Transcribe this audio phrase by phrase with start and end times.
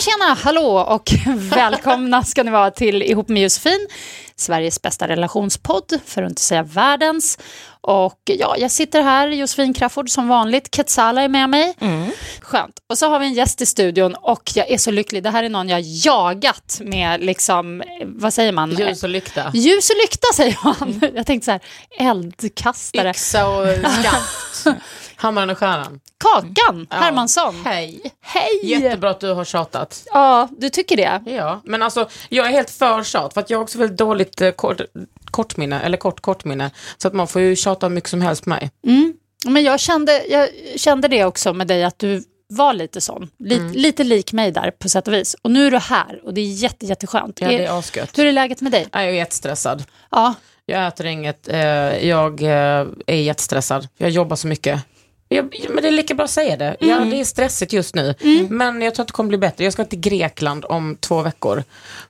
[0.00, 1.12] Tjena, tjena, hallå och
[1.54, 3.88] välkomna ska ni vara till Ihop med Josefin,
[4.40, 7.38] Sveriges bästa relationspodd, för att inte säga världens.
[7.82, 11.74] Och ja, jag sitter här, Josefin Crafoord som vanligt, Ketsala är med mig.
[12.40, 12.74] Skönt.
[12.88, 15.22] Och så har vi en gäst i studion och jag är så lycklig.
[15.22, 18.70] Det här är någon jag jagat med, liksom, vad säger man?
[18.70, 19.50] Ljus och lykta.
[19.54, 21.00] Ljus och lykta säger man.
[21.14, 21.60] Jag tänkte så här,
[21.98, 23.10] eldkastare.
[23.10, 23.66] Yxa och
[24.00, 24.66] skaft.
[25.16, 26.00] Hammaren och stjärnan.
[26.18, 26.96] Kakan Ja.
[26.96, 27.62] Hermansson.
[27.64, 28.00] Hej.
[28.22, 28.60] Hej!
[28.62, 30.02] Jättebra att du har tjatat.
[30.12, 31.22] Ja, du tycker det?
[31.30, 34.29] Ja, men alltså jag är helt för tjat för att jag har också väldigt dåligt
[34.40, 34.80] eh, kort,
[35.30, 36.70] kortminne, eller kort kortminne.
[36.98, 38.70] Så att man får ju tjata hur mycket som helst på mig.
[39.46, 43.30] Men jag kände, jag kände det också med dig, att du var lite sån.
[43.38, 43.72] Lite, Mm.
[43.72, 45.36] lite lik mig där på sätt och vis.
[45.42, 47.40] Och nu är du här och det är jätte, jätteskönt.
[47.40, 48.18] Ja, det Är- asgött.
[48.18, 48.86] hur är läget med dig?
[48.92, 49.84] Jag är jättestressad.
[50.10, 50.34] Ja,
[50.66, 51.58] Jag äter inget, eh,
[52.08, 53.88] jag eh, är jättestressad.
[53.96, 54.80] Jag jobbar så mycket.
[55.28, 56.76] Jag, men det är lika bra att säga det.
[56.80, 58.14] Ja, det är stressigt just nu.
[58.50, 59.64] Men jag tror att det kommer bli bättre.
[59.64, 61.64] Jag ska till Grekland om två veckor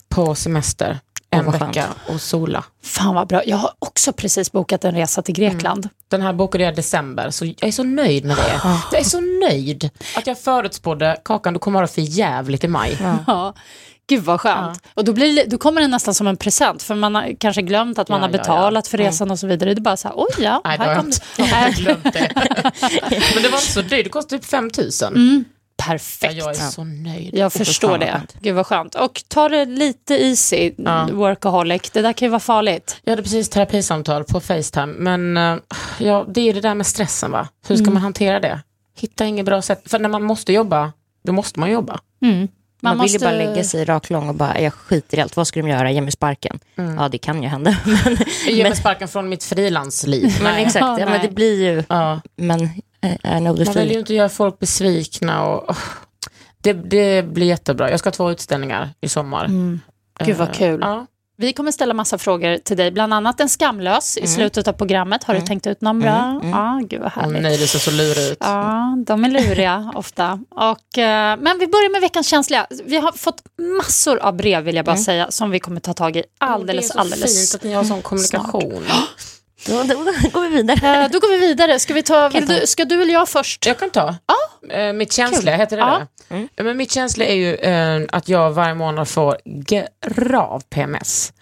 [0.09, 0.99] på semester.
[1.33, 1.63] En skönt.
[1.77, 2.65] vecka och sola.
[2.83, 3.43] fan vad bra.
[3.47, 5.89] Jag har också precis bokat en resa till Grekland.
[6.09, 8.61] Den här bokade jag i december, så jag är så nöjd med det.
[8.93, 12.69] Jag är så nöjd att jag förutspådde, Kakan, du kommer ha det för jävligt i
[12.69, 12.99] maj.
[13.27, 13.55] Ja.
[14.09, 14.83] Gud vad skönt.
[14.95, 17.99] Och då, blir, då kommer det nästan som en present, för man har kanske glömt
[17.99, 18.39] att man Ja, har ja, ja.
[18.43, 19.75] betalat för resan och så vidare.
[19.75, 21.21] Det är bara så här, oj ja, Nej, det har här jag kom inte.
[21.37, 21.43] det.
[21.49, 22.31] Jag har glömt det.
[23.35, 24.91] Men det var inte så dyrt, det kostade typ 5 000.
[25.01, 25.11] Ja,
[25.81, 26.35] Perfekt.
[26.35, 27.35] jag är så nöjd.
[27.35, 28.23] Jag förstår det.
[28.41, 28.95] Gud vad skönt.
[28.95, 30.73] Och ta det lite easy,
[31.13, 31.91] workaholic.
[31.91, 33.01] Det där kan ju vara farligt.
[33.05, 35.57] Jag hade precis terapisamtal på Facetime, men eh,
[35.99, 37.49] ja, det är det där med stressen va.
[37.67, 38.61] Hur ska man hantera det?
[38.97, 40.93] Hitta inget bra sätt, för när man måste jobba,
[41.25, 42.01] då måste man jobba.
[42.83, 45.21] Man, Man vill ju måste- bara lägga sig rak lång och bara, jag skiter i
[45.21, 46.59] allt, vad ska de göra, ge mig sparken?
[46.75, 47.77] Ja, det kan ju hända.
[48.05, 48.17] Men,
[48.57, 50.39] ger mig sparken från mitt frilansliv.
[50.43, 52.21] men exakt, Ja, ja, men det blir ju, Ja.
[52.37, 52.61] men
[53.01, 55.77] eh, I know the Man vill ju inte göra folk besvikna och...
[56.63, 57.91] Det, det blir jättebra.
[57.91, 59.49] Jag ska ha två utställningar i sommar.
[60.25, 60.79] Gud vad Eh, kul.
[60.83, 61.07] Ja.
[61.41, 65.25] Vi kommer ställa massa frågor till dig, bland annat en skamlös i slutet av programmet.
[65.25, 66.41] Har du tänkt ut någon bra?
[66.45, 67.43] Ja, gud vad härligt.
[67.43, 68.39] nej, det ser så lurig ut.
[68.41, 70.41] Ja, de är luriga ofta.
[70.51, 72.67] Och, eh, men vi börjar med veckans känsliga.
[72.85, 73.43] Vi har fått
[73.77, 76.93] massor av brev vill jag bara säga, som vi kommer ta tag i alldeles, det
[76.93, 77.51] är så alldeles.
[77.51, 78.85] fint att ni har sån kommunikation.
[79.67, 79.95] Då, då
[80.33, 81.05] går vi vidare.
[81.05, 81.79] Eh, då går vi vidare.
[81.79, 83.67] Ska, vi ta, vill du, ska du eller jag först?
[83.67, 84.15] Jag kan ta.
[84.71, 86.07] Eh, mitt känsliga, heter det Ja.
[86.29, 86.49] det?
[86.55, 89.37] Ja, Men mitt känsliga är ju eh, att jag varje månad får
[90.15, 91.33] grav PMS.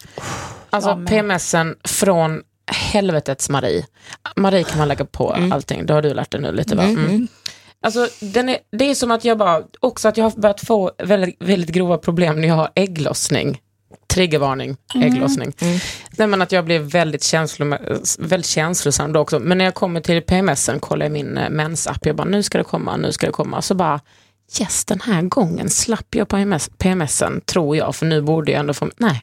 [0.69, 1.05] Alltså Amen.
[1.05, 2.41] PMSen från
[2.71, 3.85] helvetets Marie.
[4.35, 6.83] Marie kan man lägga på allting, det har du lärt dig nu lite va?
[6.83, 7.27] Mm.
[7.81, 10.91] Alltså, den är, det är som att jag bara, också att jag har börjat få
[10.97, 13.61] väldigt, väldigt grova problem när jag har ägglossning.
[14.13, 15.53] Triggervarning, ägglossning.
[16.09, 17.75] Nej, men att jag blir väldigt, känslom,
[18.19, 19.39] väldigt känslosam då också.
[19.39, 22.57] Men när jag kommer till PMSen, kollar jag min eh, mensapp, jag bara nu ska
[22.57, 23.61] det komma, nu ska det komma.
[23.61, 23.99] Så bara,
[24.59, 28.73] yes den här gången slapp jag PMS, PMSen, tror jag, för nu borde jag ändå
[28.73, 29.21] få, nej.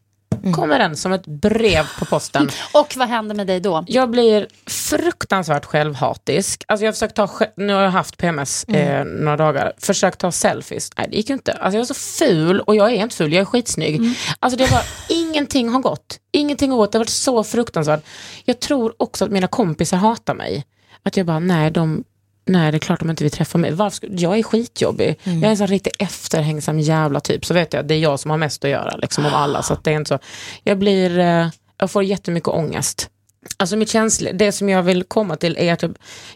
[0.55, 2.50] Kommer den som ett brev på posten.
[2.73, 3.84] Och vad händer med dig då?
[3.87, 6.64] Jag blir fruktansvärt självhatisk.
[6.69, 10.32] Alltså jag har försökt ta, nu har jag haft PMS eh, några dagar, försökt ta
[10.32, 10.90] selfies.
[10.96, 11.52] Nej det gick ju inte.
[11.52, 14.00] Alltså jag är så ful och jag är inte ful, jag är skitsnygg.
[14.40, 16.19] Alltså det var, ingenting har gått.
[16.32, 18.05] Ingenting har gått, det har varit så fruktansvärt.
[18.44, 20.64] Jag tror också att mina kompisar hatar mig.
[21.02, 22.05] Att jag bara, nej de,
[22.46, 23.72] nej det är klart de inte vill träffa mig.
[23.72, 25.19] Varför jag är skitjobbig.
[25.25, 27.44] Jag är en sån riktigt efterhängsam jävla typ.
[27.44, 29.62] Så vet jag, det är jag som har mest att göra liksom, av alla.
[29.62, 30.19] Så det är inte så.
[30.62, 31.48] Jag blir, eh,
[31.78, 33.10] jag får jättemycket ångest.
[33.56, 35.84] Alltså mitt känsla, det som jag vill komma till är att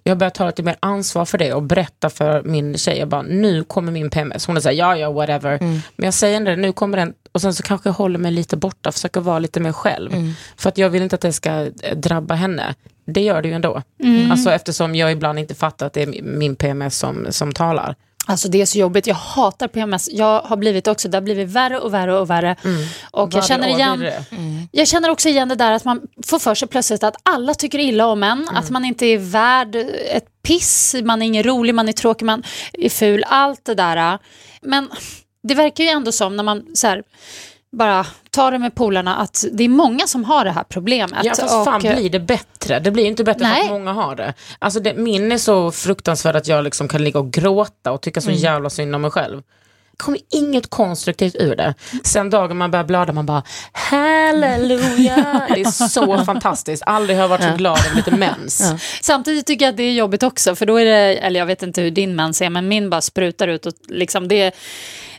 [0.02, 3.22] jag börjar ta lite mer ansvar för det och berätta för min tjej, jag bara,
[3.22, 4.46] nu kommer min PMS.
[4.46, 5.58] Hon är såhär, ja ja whatever.
[5.96, 8.56] Men jag säger ändå nu kommer den, och sen så kanske jag håller mig lite
[8.56, 10.10] borta, försöker vara lite mer själv.
[10.56, 11.50] För att jag vill inte att det ska
[11.82, 12.74] eh, drabba henne.
[13.12, 13.82] Det gör det ju ändå.
[14.30, 17.94] Alltså eftersom jag ibland inte fattar att det är min PMS som, som talar.
[18.26, 20.08] Alltså det är så jobbigt, jag hatar PMS.
[20.12, 22.56] Jag har blivit också, det har blivit värre och värre och värre.
[23.10, 24.24] Och Varje jag känner igen, det.
[24.72, 27.78] jag känner också igen det där att man får för sig plötsligt att alla tycker
[27.78, 29.76] illa om en, att man inte är värd
[30.10, 32.42] ett piss, man är ingen rolig, man är tråkig, man
[32.72, 34.18] är ful, allt det där.
[34.62, 34.88] Men
[35.42, 37.02] det verkar ju ändå som när man så här,
[37.72, 41.24] bara tar det med polarna att det är många som har det här problemet.
[41.24, 42.80] Ja fast fan Och, eh, blir det bättre?
[42.80, 43.64] Det blir inte bättre för Nej.
[43.64, 44.34] att många har det.
[44.58, 48.20] Alltså det, min är så fruktansvärd att jag liksom kan ligga och gråta och tycka
[48.20, 49.42] så jävla synd om mig själv.
[50.00, 51.74] Det kommer inget konstruktivt ur det.
[52.04, 53.42] Sen dagen man börjar blöda man bara
[53.72, 55.46] halleluja.
[55.54, 56.82] Det är så fantastiskt.
[56.86, 58.62] Aldrig har jag varit så glad över lite mens.
[59.02, 61.62] Samtidigt tycker jag att det är jobbigt också, för då är det, eller jag vet
[61.62, 64.54] inte hur din mens är, men min bara sprutar ut och liksom det,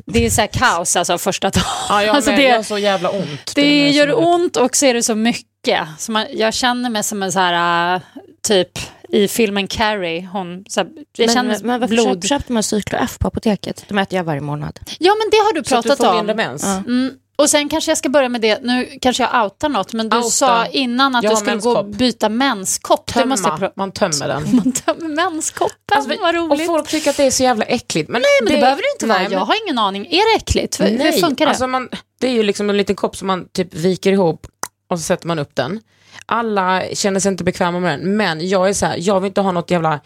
[0.05, 1.63] det är så här kaos alltså första dagen.
[1.89, 3.55] Ja, jag, alltså det, jag har så jävla ont.
[3.55, 5.87] det så gör ont och så är det så mycket.
[5.97, 8.01] Så man, jag känner mig som en så här, äh,
[8.47, 8.79] typ
[9.11, 12.23] i filmen Carrie, hon, så här, jag Men, känner men varför blod.
[12.23, 13.85] köp, köpte man Cyklo F på apoteket?
[13.87, 14.79] De äter jag varje månad.
[14.99, 16.15] Ja men det har du Så att du pratat får om.
[16.17, 16.63] mindre mens.
[16.63, 17.11] Mm.
[17.35, 20.17] Och sen kanske jag ska börja med det, nu kanske jag outar något, men du
[20.17, 20.29] Outa.
[20.29, 23.13] sa innan att Jag du skulle gå och byta menskopp.
[23.13, 24.43] Det måste jag Tömma, pro- man tömmer den.
[24.63, 26.65] man tömmer menskoppen, Alltså, vad och roligt.
[26.65, 28.09] folk tycker att det är så jävla äckligt.
[28.09, 30.05] Men Nej men det, behöver det inte nej, vara, men- jag har ingen aning.
[30.05, 30.79] Är det äckligt?
[30.79, 31.49] Hur, hur Nej, funkar det?
[31.49, 34.47] Alltså man, det är ju liksom en liten kopp som man typ viker ihop
[34.89, 35.79] och så sätter man upp den.
[36.31, 39.41] Alla känner sig inte bekväma med den, men jag är så här, jag vill inte
[39.41, 39.99] ha något jävla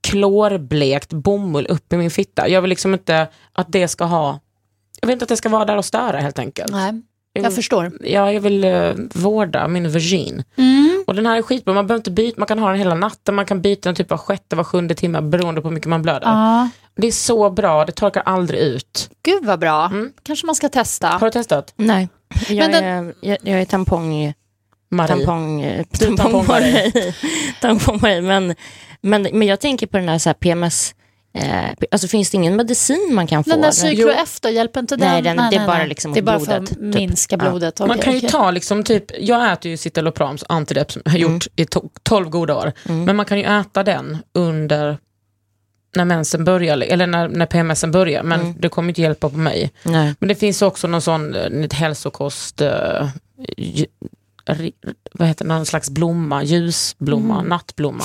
[0.00, 2.48] klorblekt bomull upp i min fitta.
[2.48, 4.40] Jag vill liksom inte att det ska ha,
[5.00, 6.72] jag vill inte att det ska vara där och störa helt enkelt.
[6.72, 7.02] Nej,
[7.32, 7.92] Jag jag förstår.
[8.00, 10.44] Ja, jag vill uh, vårda min vagin.
[10.56, 11.04] Mm.
[11.06, 13.34] Och den här är skitbra, man behöver inte byta, man kan ha den hela natten,
[13.34, 16.02] man kan byta den typ var sjätte, var sjunde timme beroende på hur mycket man
[16.02, 16.26] blöder.
[16.26, 19.10] Ja, Det är så bra, det torkar aldrig ut.
[19.22, 19.86] gud vad bra.
[19.86, 20.12] Mm.
[20.22, 21.08] Kanske man ska testa.
[21.08, 21.72] Har du testat?
[21.76, 22.08] Nej,
[22.48, 24.34] jag, Men den- är, jag, jag är tampong...
[24.90, 25.08] Marie?
[25.16, 25.62] Tampong...
[25.62, 26.72] Du är Tampong tampong-Marie.
[26.94, 27.14] Marie.
[27.60, 28.20] tampong Marie.
[28.22, 28.54] Men,
[29.00, 30.94] men, men jag tänker på den här, så här PMS...
[31.38, 33.50] Eh, alltså finns det ingen medicin man kan få?
[33.50, 33.70] Den där?
[33.70, 35.08] Cyklo F då, hjälper inte den?
[35.08, 36.78] Nej, den- det är bara liksom Det är bara för blodet, att typ.
[36.94, 37.50] minska Ja.
[37.50, 37.80] blodet.
[37.80, 38.30] Man kan ju okej.
[38.30, 42.28] ta liksom typ, jag äter ju Citalopram, antidep som jag har gjort i to- 12
[42.28, 42.72] goda år.
[42.84, 44.98] Men man kan ju äta den under
[45.96, 49.70] när mensen börjar, eller när, när PMSen börjar, men det kommer inte hjälpa på mig.
[49.82, 50.14] Nej.
[50.18, 53.08] Men det finns också någon sån eh, ett hälsokost, eh,
[55.12, 58.04] vad heter någon slags blomma, ljusblomma, nattblomma.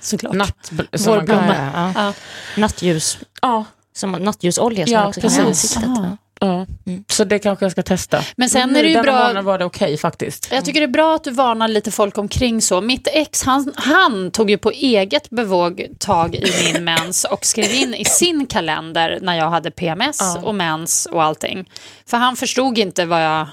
[0.00, 0.34] Såklart.
[0.34, 0.86] Natt, som man
[1.26, 1.70] kan, Vårblomma.
[1.74, 2.12] Ja, ja.
[2.56, 3.18] Nattljus.
[3.42, 3.64] ja,
[3.96, 5.76] Som nattljusolja som Ja, man också kan precis.
[5.76, 5.98] ansiktet.
[5.98, 6.16] Aha.
[6.40, 6.66] ja.
[7.10, 8.22] Så det kanske jag ska testa.
[8.36, 10.48] Men sen är det ju bra- var det okej faktiskt.
[10.52, 12.80] Jag tycker det är bra att du varnar lite folk omkring så.
[12.80, 17.72] Mitt ex, han, han tog ju på eget bevåg tag i min mens och skrev
[17.74, 20.40] in i sin kalender när jag hade PMS Ja.
[20.42, 21.70] och mens och allting.
[22.06, 23.46] För han förstod inte vad jag,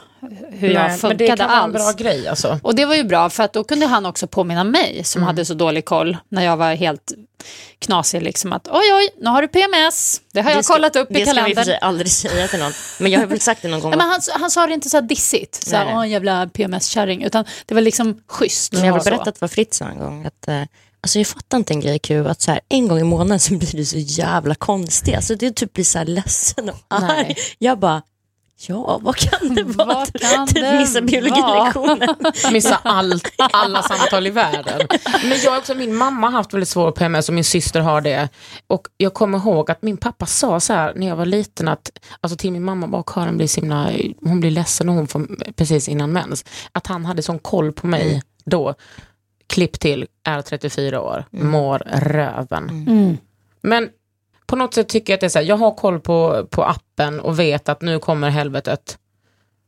[0.52, 1.74] hur Nej, jag men funkade det kan vara en alls.
[1.74, 2.60] bra grej alltså.
[2.64, 5.46] Och det var ju bra för att då kunde han också påminna mig som hade
[5.46, 7.12] så dålig koll när jag var helt
[7.80, 10.22] knasig liksom att oj oj, nu har du PMS.
[10.34, 11.66] Det har jag Det ska- kollat upp i Det ska vi för kalendern.
[11.66, 12.72] sig aldrig säga till någon.
[13.00, 13.90] Men jag har väl sagt det någon gång.
[13.92, 17.24] Nej, men han, han sa det inte så här dissigt, så här, åh jävla PMS-kärring,
[17.24, 18.74] utan det var liksom schysst.
[18.74, 20.62] Men jag har berättat för Fritz en gång att eh,
[21.02, 23.54] alltså jag fattar inte en grej Q, att så här, en gång i månaden så
[23.54, 25.16] blir du så jävla konstig.
[25.16, 27.02] Alltså det typ blir så här ledsen och arg.
[27.08, 27.38] Nej.
[27.58, 28.02] Jag bara,
[28.70, 29.88] ja vad kan det vara?
[29.88, 32.16] Vad kan typ det missa biologilektionen.
[32.52, 34.88] Missa allt, alla samtal i världen.
[35.24, 38.30] Men jag också, min mamma har haft väldigt svår PMS och min syster har det.
[38.68, 41.92] Och jag kommer ihåg att min pappa sa så här när jag var liten att,
[42.22, 43.92] alltså till min mamma bara Karin blir så himla,
[44.22, 46.46] hon blir ledsen och hon får precis innan mens.
[46.72, 48.74] Att han hade sån koll på mig då.
[49.48, 52.70] Klipp till, är 34 år, mår röven.
[52.70, 53.18] Mm.
[53.62, 53.90] Men
[54.52, 56.64] på något sätt tycker jag att det är så här, jag har koll på, på
[56.64, 58.98] appen och vet att nu kommer helvetet.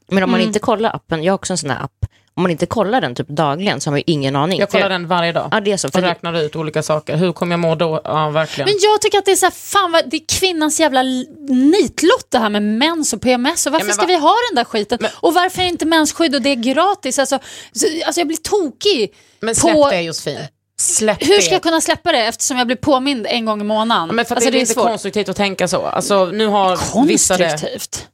[0.08, 0.48] Men om man Mm.
[0.50, 3.16] inte kollar appen, jag har också en sån här app, om man inte kollar den
[3.16, 4.60] typ dagligen så har man ju ingen aning.
[4.60, 5.48] Jag För kollar den varje dag.
[5.52, 5.88] Ja, det är så.
[5.88, 7.16] och För räknar ut olika saker.
[7.18, 8.02] Hur kommer jag må då?
[8.04, 8.66] Ja, verkligen.
[8.70, 11.02] Men jag tycker att det är så här, fan vad, det är kvinnans jävla
[11.50, 13.66] nitlott det här med mens och PMS.
[13.66, 14.98] Och varför Ja, ska va- vi ha den där skiten?
[15.02, 17.20] Men- och varför är inte mensskydd och det är gratis?
[17.20, 17.40] Alltså,
[17.72, 19.14] så, alltså jag blir tokig.
[19.40, 20.40] Men släpp på- det Josefin.
[20.84, 21.42] Släpp Hur det.
[21.42, 24.08] ska jag kunna släppa det eftersom jag blir påmind en gång i månaden?
[24.08, 24.88] Ja, Men för alltså, det är lite svårt.
[24.88, 25.86] konstruktivt att tänka så.
[25.86, 27.50] Alltså, nu har vissa det.
[27.50, 28.08] Konstruktivt.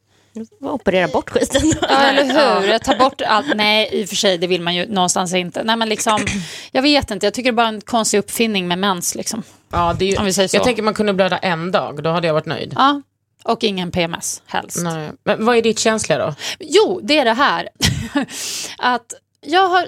[0.61, 1.61] operera bort skiten.
[1.81, 2.23] Ja, eller
[2.61, 2.67] hur?
[2.71, 3.45] Jag tar bort allt.
[3.55, 5.63] Nej, i och för sig, det vill man ju någonstans inte.
[5.63, 6.19] Nej, men liksom,
[6.71, 9.15] jag vet inte, jag tycker det är bara en konstig uppfinning med mens.
[9.15, 9.43] Liksom.
[9.71, 10.55] Ja, det är ju, Om vi säger så.
[10.57, 12.73] Jag tänker man kunde blöda en dag, då hade jag varit nöjd.
[12.77, 13.01] Ja,
[13.43, 14.77] och ingen PMS helst.
[14.83, 15.09] Nej.
[15.25, 16.35] Men vad är ditt känsliga då?
[16.59, 17.69] Jo, det är det här.
[18.77, 19.87] att jag har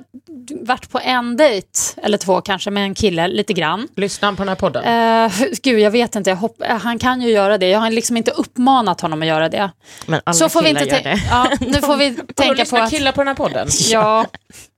[0.66, 1.68] varit på en dejt,
[2.04, 3.88] eller två kanske, med en kille lite grann.
[3.96, 4.84] Lyssnar han på den här podden?
[5.26, 6.30] Uh, gud, jag vet inte.
[6.30, 7.68] Jag hopp- han kan ju göra det.
[7.68, 9.72] Jag har liksom inte uppmanat honom att göra det.
[10.06, 11.22] Men alla Så får vi killar inte gör det.
[11.30, 12.90] ja, Nu får vi tänka på att...
[12.90, 13.68] killar på den här podden?
[13.92, 14.26] Ja,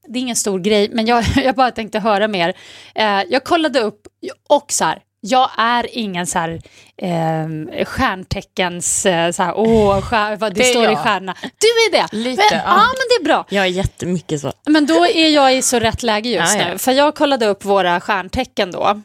[0.08, 2.53] det är ingen stor grej, men jag, jag bara tänkte höra mer.
[2.96, 4.01] Eh, jag kollade upp,
[4.50, 6.62] och så här, jag är ingen så här,
[6.98, 11.03] eh, stjärnteckens, eh, så här, åh, stjär, vad det, Det står i jag.
[11.03, 11.36] stjärnorna.
[11.42, 12.18] Du är det?
[12.18, 12.63] Lite, men, ja.
[12.65, 12.75] ja.
[12.75, 13.46] men det är bra.
[13.50, 14.53] Jag är jättemycket så.
[14.65, 16.72] Men då är jag i så rätt läge just Ja, ja.
[16.72, 16.77] nu.
[16.77, 19.01] För jag kollade upp våra stjärntecken då.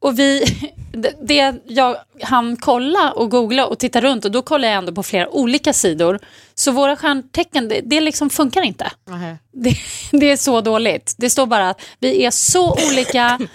[0.00, 0.44] Och vi,
[0.92, 4.92] det- det jag han kolla och googla och titta runt och då kollar jag ändå
[4.92, 6.18] på flera olika sidor.
[6.54, 8.90] Så våra stjärntecken, det, det liksom funkar inte.
[9.08, 9.36] Nej.
[9.52, 9.74] Det,
[10.12, 11.14] det är så dåligt.
[11.18, 13.38] Det står bara att vi är så olika.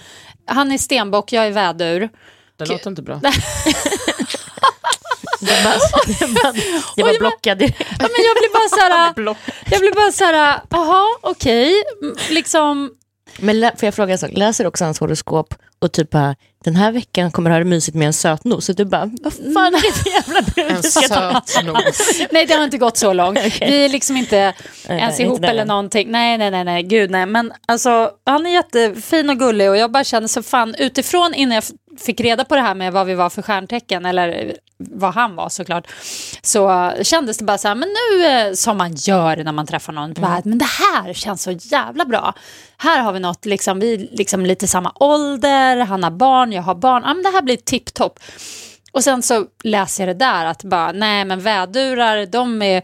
[0.48, 2.08] Han är stenbock, jag är vädur.
[2.56, 3.20] Det låter inte bra.
[5.40, 6.52] Det bara,
[6.96, 7.64] det bara, blockade.
[7.64, 9.36] Ja, men jag blir bara så här,
[9.70, 12.90] jag blir bara så här, jaha, okej, Mm, liksom,
[13.38, 16.34] Men lä- får jag fråga en sak, läser du också hans horoskop och typ bara,
[16.64, 18.64] den här veckan kommer du ha det mysigt med en sötnos.
[18.64, 21.42] Så du bara, vad fan är det för jävla brud En du ska ta?
[22.30, 23.38] nej det har inte gått så långt.
[23.60, 24.54] Vi är liksom inte
[24.88, 25.68] ens inte ihop där eller än.
[25.68, 26.10] någonting.
[26.10, 27.26] Nej, nej, nej, nej, gud nej.
[27.26, 31.54] Men alltså, han är jättefin och gullig och jag bara känner så fan utifrån innan
[31.54, 31.64] jag
[31.98, 35.48] fick reda på det här med vad vi var för stjärntecken, eller vad han var
[35.48, 35.86] såklart,
[36.42, 39.92] så kändes det bara så här, men nu uh, som man gör när man träffar
[39.92, 42.34] någon, bara, men det här känns så jävla bra.
[42.76, 46.62] Här har vi något, liksom, vi är liksom lite samma ålder, han har barn, jag
[46.62, 48.18] har barn, ja, men det här blir tipptopp.
[48.92, 52.82] Och sen så läser jag det där att bara, nej men vädurar, de är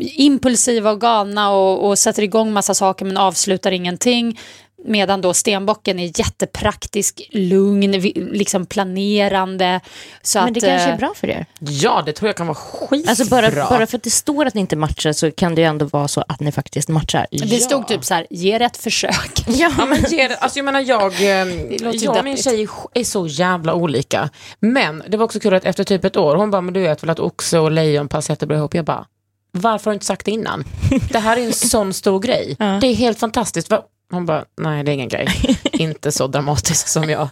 [0.00, 4.38] impulsiva och galna och, och sätter igång massa saker men avslutar ingenting.
[4.84, 9.80] Medan då stenbocken är jättepraktisk, lugn, liksom planerande.
[10.22, 11.46] Så Men att, det kanske eh, är bra för er.
[11.58, 13.10] Ja, det tror jag kan vara skitbra.
[13.10, 15.66] Alltså bara, bara för att det står att ni inte matchar så kan det ju
[15.66, 17.26] ändå vara så att ni faktiskt matchar.
[17.30, 19.44] Det stod typ så här, ge det ett försök.
[19.46, 21.28] Ja, men ge det, alltså jag menar jag, eh,
[21.92, 24.30] jag och min tjej är så jävla olika.
[24.60, 27.02] Men det var också kul att efter typ ett år, hon bara, men du vet
[27.02, 28.74] väl att oxe och lejon passar jättebra ihop.
[28.74, 29.06] Jag bara,
[29.52, 30.64] varför har du inte sagt det innan?
[31.12, 32.56] Det här är en sån stor grej.
[32.58, 32.78] Ja.
[32.80, 33.68] Det är helt fantastiskt.
[34.12, 35.28] Hon bara, nej det är ingen grej.
[35.72, 37.28] inte så dramatisk som jag.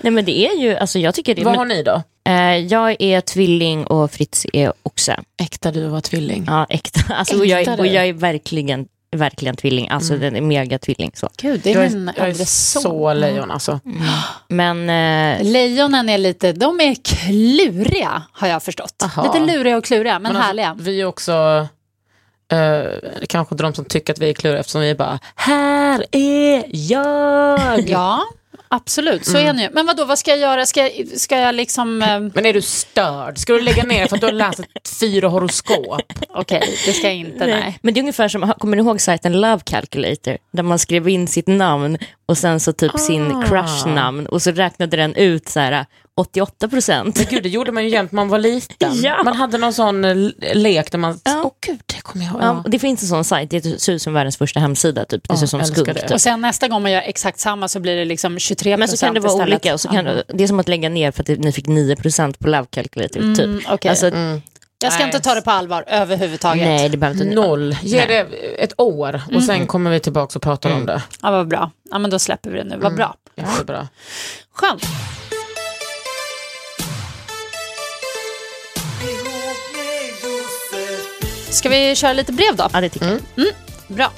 [0.00, 1.44] Nej men det är ju, alltså jag tycker det.
[1.44, 2.02] Vad Men, har ni då?
[2.28, 5.20] eh, jag är tvilling och Fritz är oxe.
[5.42, 6.44] Äkta du var tvilling.
[6.46, 7.14] Ja, äkta.
[7.14, 8.86] Alltså, och, jag, Äkta är- och jag är verkligen,
[9.16, 9.88] verkligen tvilling.
[9.88, 11.28] Alltså den är mega tvilling så.
[11.36, 13.80] Gud, det är Jag min är, jag är så lejon alltså.
[14.48, 19.02] Men eh, Lejonen är lite, de är kluriga har jag förstått.
[19.04, 19.22] Aha.
[19.34, 20.76] Lite luriga och kluriga, men, alltså, härliga.
[20.80, 21.66] vi är också
[22.52, 22.92] eh,
[23.28, 26.64] kanske inte de som tycker att vi är kluriga eftersom vi är bara, här är
[26.68, 27.80] jag.
[27.88, 28.22] Ja,
[28.68, 29.26] absolut.
[29.26, 29.68] Så är ni.
[29.72, 30.66] Men vad då, vad ska jag göra?
[30.66, 32.02] Ska jag, ska jag liksom...
[32.02, 33.38] eh, Men är du störd?
[33.38, 36.02] Ska du lägga ner för att du har läst ett fyra horoskop?
[36.28, 37.78] Okej, det ska jag inte, nej.
[37.82, 40.38] Men det är ungefär som, kommer ni ihåg sajten Love Calculator?
[40.50, 41.98] Där man skrev in sitt namn
[42.28, 47.16] och sen så typ sin crush-namn och så räknade den ut så här 88 procent.
[47.16, 48.90] Men gud, det gjorde man ju jämt man var liten.
[49.02, 49.22] Ja.
[49.24, 50.16] Man hade någon sån eh,
[50.54, 51.50] lek där man, åh Ja.
[51.66, 52.42] gud, det kommer jag ihåg.
[52.42, 55.28] Ja, och det finns en sån sajt, det ser ut som världens första hemsida typ.
[55.28, 55.94] Det ser ut som det.
[55.94, 56.10] Typ.
[56.10, 58.96] Och sen nästa gång man gör exakt samma så blir det liksom 23 Men så
[59.06, 59.48] kan det vara istället.
[59.54, 59.74] olika.
[59.74, 60.22] Och så kan, Ja.
[60.28, 63.20] Det är som att lägga ner för att ni fick 9 procent på Love Calculator.
[63.34, 63.44] Typ.
[63.44, 63.88] Mm, okej.
[63.88, 64.10] Alltså,
[64.80, 65.08] Jag ska Nej.
[65.08, 66.64] inte ta det på allvar överhuvudtaget.
[66.66, 67.76] nej, det behöver inte Noll.
[67.82, 68.18] Ge det
[68.58, 71.02] ett år och sen kommer vi tillbaka och pratar om det.
[71.22, 71.70] Ja, vad bra.
[71.90, 72.76] Ja, men då släpper vi det nu.
[72.76, 73.14] Vad bra.
[73.36, 73.88] Jättebra.
[74.52, 74.82] Skönt.
[81.50, 82.68] Ska vi köra lite brev då?
[82.72, 83.46] Ja, det tycker jag.
[83.88, 84.12] Bra.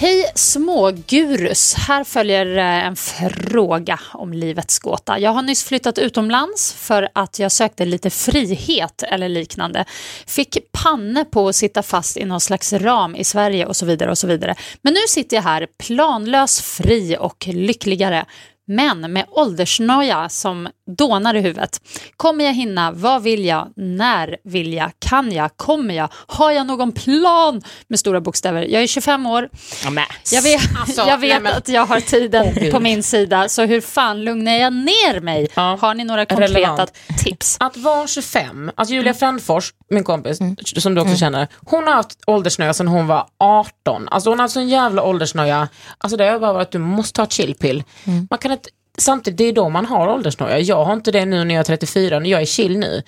[0.00, 1.74] Hej smågurus.
[1.74, 5.18] Här följer eh, en fråga om livets gåta.
[5.18, 9.84] Jag har nyss flyttat utomlands för att jag sökte lite frihet eller liknande.
[10.26, 14.10] Fick panne på att sitta fast i någon slags ram i Sverige och så vidare
[14.10, 14.54] och så vidare.
[14.82, 18.24] Men nu sitter jag här planlös, fri och lyckligare.
[18.66, 21.80] Men med åldersnoja som dånar i huvudet.
[22.16, 22.92] Kommer jag hinna?
[22.92, 23.68] Vad vill jag?
[23.76, 24.90] När vill jag?
[24.98, 25.56] Kan jag?
[25.56, 26.08] Kommer jag?
[26.26, 27.62] Har jag någon plan?
[27.88, 28.62] Med stora bokstäver.
[28.62, 29.48] Jag är 25 år.
[29.84, 30.02] Ja.
[30.32, 32.72] Jag vet, Alltså, jag vet att jag har tiden Gud.
[32.72, 35.48] på min sida, så hur fan lugnar jag ner mig?
[35.54, 35.78] Ja.
[35.80, 36.92] Har ni några konkreta Relevant.
[37.24, 37.56] tips?
[37.60, 40.38] Att vara 25, alltså Julia Frändfors, min kompis,
[40.76, 44.08] som du också känner, hon har haft åldersnöja sedan hon var 18.
[44.08, 45.68] Alltså hon har sån jävla åldersnöja.
[45.98, 47.84] Alltså det har bara varit att du måste ta ett chillpill.
[48.30, 48.59] Man kan inte,
[49.00, 50.58] samtidigt, det är då man har åldersnöja.
[50.58, 53.02] Jag har inte det nu när jag är 34, när jag är chill nu.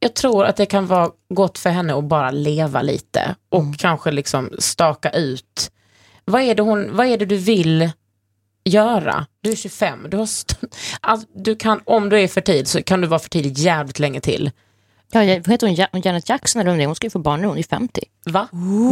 [0.00, 4.10] Jag tror att det kan vara gott för henne att bara leva lite och kanske
[4.10, 5.70] liksom staka ut.
[6.24, 7.90] Vad är det, hon, vad är det du vill
[8.64, 9.26] göra.
[9.40, 10.28] Du är 25, du, har
[11.00, 14.50] alltså, du kan, om du är fertil så kan du vara fertil jävligt länge till.
[15.14, 15.74] Ja, jag- vad heter hon?
[15.76, 16.86] Ja- Janet Jackson eller om det är?
[16.86, 18.00] Hon ska ju få barn nu, hon är 50.
[18.26, 18.48] Va?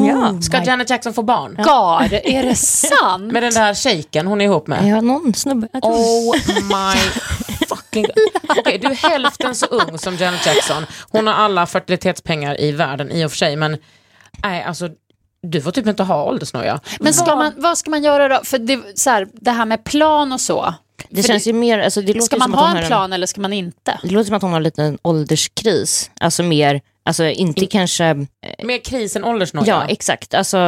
[0.09, 0.43] ja.
[0.43, 1.55] Ska Janet Jackson få barn?
[1.57, 2.55] God, är det
[3.01, 3.33] sant?
[3.33, 4.87] Med den där shejken hon är ihop med?
[4.89, 5.69] Ja, någon snubbe.
[5.83, 7.01] Oh my
[7.69, 8.57] fucking god.
[8.59, 10.87] Okej, du är hälften så ung som Janet Jackson.
[11.11, 13.77] Hon har alla fertilitetspengar i världen i och för sig, men
[14.43, 14.89] nej, alltså
[15.43, 16.81] du får typ inte ha åldersnoja.
[17.01, 18.41] Men ska man, vad ska man göra då?
[18.45, 20.75] För det, så här, det här med plan och så.
[21.09, 23.41] Det För känns ju mer, alltså det låter Ska man ha en plan eller ska
[23.41, 24.01] man inte?
[24.03, 26.11] Det låter som att hon har en liten ålderskris.
[26.21, 28.27] Alltså mer, alltså inte kanske,
[28.63, 29.67] Mer kris än åldersnoja.
[29.67, 30.59] ja exakt, alltså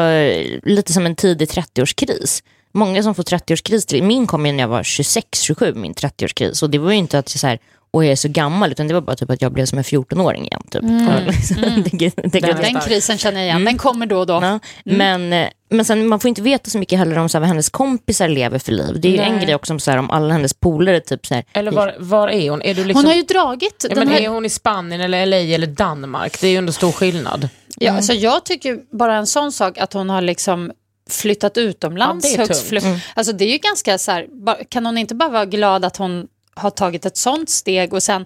[0.62, 2.42] lite som en tidig 30-årskris.
[2.74, 6.62] Många som får 30-årskris, till- min kom ju när jag var 26-27, min 30-årskris.
[6.62, 7.58] Och det var ju inte att så här,
[7.92, 10.46] jag är så gammal, utan det var bara typ att jag blev som en 14-åring
[10.46, 10.62] igen.
[10.70, 10.82] Typ.
[11.90, 14.40] det, det, det, Den Den krisen känner jag igen, den kommer då och då.
[14.42, 17.40] Ja, men, eh, men sen, man får inte veta så mycket heller om så här,
[17.40, 19.00] vad hennes kompisar lever för liv.
[19.00, 21.34] Det är ju en grej också om, så här, om alla hennes polare typ så
[21.34, 22.62] här, Eller var, var är hon?
[22.62, 23.04] Är du liksom...
[23.04, 24.20] Hon har ju dragit ja, men här...
[24.20, 26.40] är hon i Spanien eller LA eller Danmark?
[26.40, 27.48] Det är ju ändå stor skillnad.
[27.76, 30.72] Ja, alltså jag tycker bara en sån sak att hon har liksom
[31.10, 32.30] flyttat utomlands.
[32.30, 34.26] Ja, det är högst fly- Alltså det är ju ganska så här,
[34.68, 38.24] kan hon inte bara vara glad att hon har tagit ett sånt steg och sen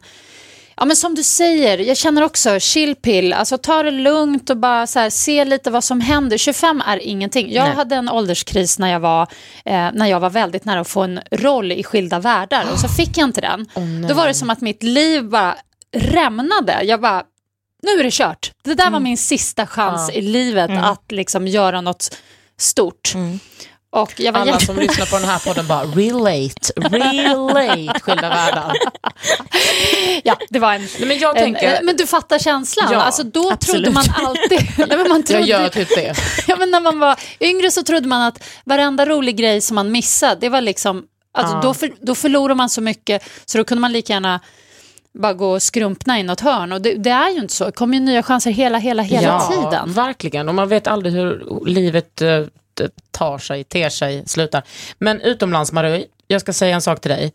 [0.79, 4.87] Ja men som du säger, jag känner också chillpill, alltså ta det lugnt och bara
[4.87, 6.39] så här, se lite vad som händer.
[6.39, 7.53] 25 är ingenting.
[7.53, 7.75] Jag Nej.
[7.75, 9.23] hade en ålderskris när jag, var,
[9.65, 12.89] eh, när jag var väldigt nära att få en roll i Skilda världar och så
[12.89, 13.67] fick jag inte den.
[14.09, 15.57] Då var det som att mitt liv bara
[15.97, 16.83] rämnade.
[16.83, 17.23] Jag bara,
[17.83, 18.53] nu är det kört.
[18.65, 20.19] Det där var min sista chans Ja.
[20.19, 22.17] i livet att liksom göra något
[22.59, 23.13] stort.
[24.03, 28.29] Och jag var Alla jätte- som lyssnar på den här podden bara relate, relate, skilda
[28.29, 28.73] världar.
[30.25, 32.89] ja, det var en, Nej, men jag en, tänker, men du fattar känslan.
[32.93, 33.85] Ja, alltså, då absolut.
[33.85, 34.69] trodde man alltid...
[34.79, 36.15] Nej, men man jag trodde, gör typ det.
[36.47, 39.93] ja, men när man var yngre så trodde man att varenda rolig grej som man
[39.93, 41.05] missade, det var liksom...
[41.35, 41.61] Alltså, Ja.
[41.63, 44.41] då, för, då förlorar man så mycket så då kunde man lika gärna
[45.19, 46.73] bara gå och skrumpna i något hörn.
[46.73, 47.65] Och det, det är ju inte så.
[47.65, 49.93] Det kommer ju nya chanser hela, hela, hela ja, tiden.
[49.93, 50.49] verkligen.
[50.49, 52.41] Och man vet aldrig hur livet eh,
[53.11, 54.63] tar sig, ter sig, slutar.
[54.99, 57.33] Men utomlands, Marie, jag ska säga en sak till dig.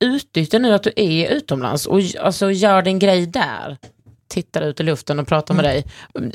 [0.00, 3.76] Utnyttja nu att du är utomlands och alltså, gör din grej där.
[4.28, 5.84] Tittar ut i luften och pratar med dig.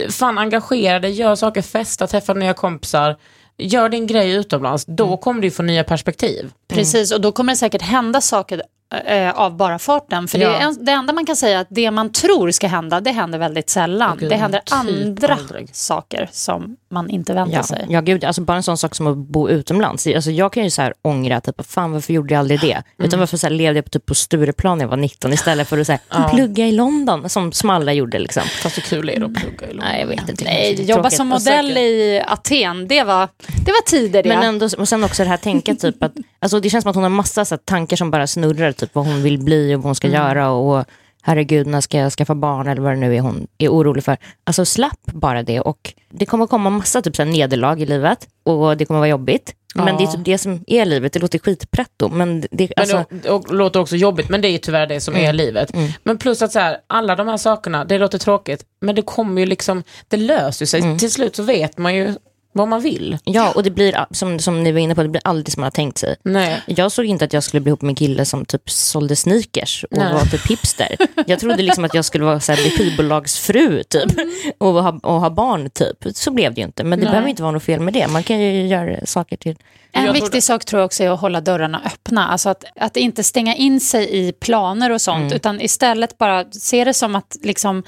[0.10, 3.18] Fan, engagera dig, gör saker, festa, träffa nya kompisar.
[3.58, 6.52] Gör din grej utomlands, då kommer du få nya perspektiv.
[6.68, 8.64] Precis, och då kommer det säkert hända saker
[9.06, 10.28] eh, av bara farten.
[10.28, 10.50] För det, Ja.
[10.56, 13.12] är en, det enda man kan säga är att det man tror ska hända, det
[13.12, 14.18] händer väldigt sällan.
[14.20, 15.70] Gud, det händer typ andra aldrig.
[15.76, 17.86] saker som man inte väntar Ja, sig.
[17.90, 20.08] ja gud, alltså bara en sån sak som att bo utomlands.
[20.08, 22.72] Alltså jag kan ju så här ångra, typ, fan varför gjorde jag aldrig det?
[22.72, 22.84] Mm.
[22.98, 25.68] Utan varför så här, levde jag på, typ, på Stureplan när jag var 19 istället
[25.68, 28.20] för att så här, plugga i London, som Smalla gjorde.
[28.20, 28.44] Liksom.
[28.44, 29.86] Fast hur kul är det att plugga i London?
[29.92, 30.44] Nej, jag vet inte.
[30.44, 31.18] Nej, Det jobba tråkigt.
[31.18, 33.28] som modell i Aten, det var,
[33.66, 34.30] det var tider det.
[34.30, 36.96] Men ändå, och sen också det här tänka typ att, alltså det känns som att
[36.96, 39.80] hon har massa så här, tankar som bara snurrar, typ vad hon vill bli och
[39.80, 40.86] vad hon ska göra och
[41.22, 44.18] herregud när ska jag skaffa barn eller vad det nu är hon är orolig för.
[44.44, 48.28] Alltså slapp bara det och det kommer komma massa typ så här, nederlag i livet
[48.44, 49.56] och det kommer vara jobbigt.
[49.76, 49.94] Men Ja.
[49.98, 53.30] det är typ det som är livet, det låter skitpretto men det, Men alltså, det
[53.30, 55.72] och, låter också jobbigt, men det är tyvärr det som är livet.
[56.04, 59.42] Men plus att så här, alla de här sakerna, det låter tråkigt, men det kommer
[59.42, 61.00] ju liksom, det löser sig.
[61.00, 62.14] Till slut så vet man ju
[62.54, 63.18] vad man vill.
[63.24, 65.66] ja och det blir som, som ni var inne på, det blir aldrig som man
[65.66, 66.16] har tänkt sig.
[66.24, 66.62] Nej.
[66.68, 69.84] Jag såg inte att jag skulle bli ihop med en kille som typ sålde sneakers
[69.92, 70.14] och Nej.
[70.14, 70.96] var typ hipster.
[71.28, 72.70] Jag trodde liksom att jag skulle vara så här
[73.08, 74.12] skivbolagsfru typ
[74.58, 75.98] och ha, och ha barn typ.
[76.16, 76.84] Så blev det ju inte.
[76.84, 77.12] Men det Nej.
[77.12, 78.08] behöver inte vara något fel med det.
[78.08, 79.56] Man kan ju göra saker till...
[79.96, 82.28] En Jag viktig tror- sak tror jag också är att hålla dörrarna öppna.
[82.28, 85.34] Alltså att, att inte stänga in sig i planer och sånt, Mm.
[85.36, 87.84] utan istället bara se det som att liksom,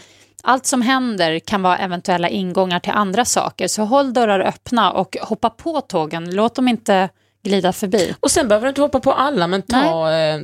[0.46, 3.68] allt som händer kan vara eventuella ingångar till andra saker.
[3.68, 6.36] Så håll dörrar öppna och hoppa på tågen.
[6.36, 7.10] Låt dem inte
[7.44, 8.16] glida förbi.
[8.20, 10.40] Och sen behöver du inte hoppa på alla, men ta, eh,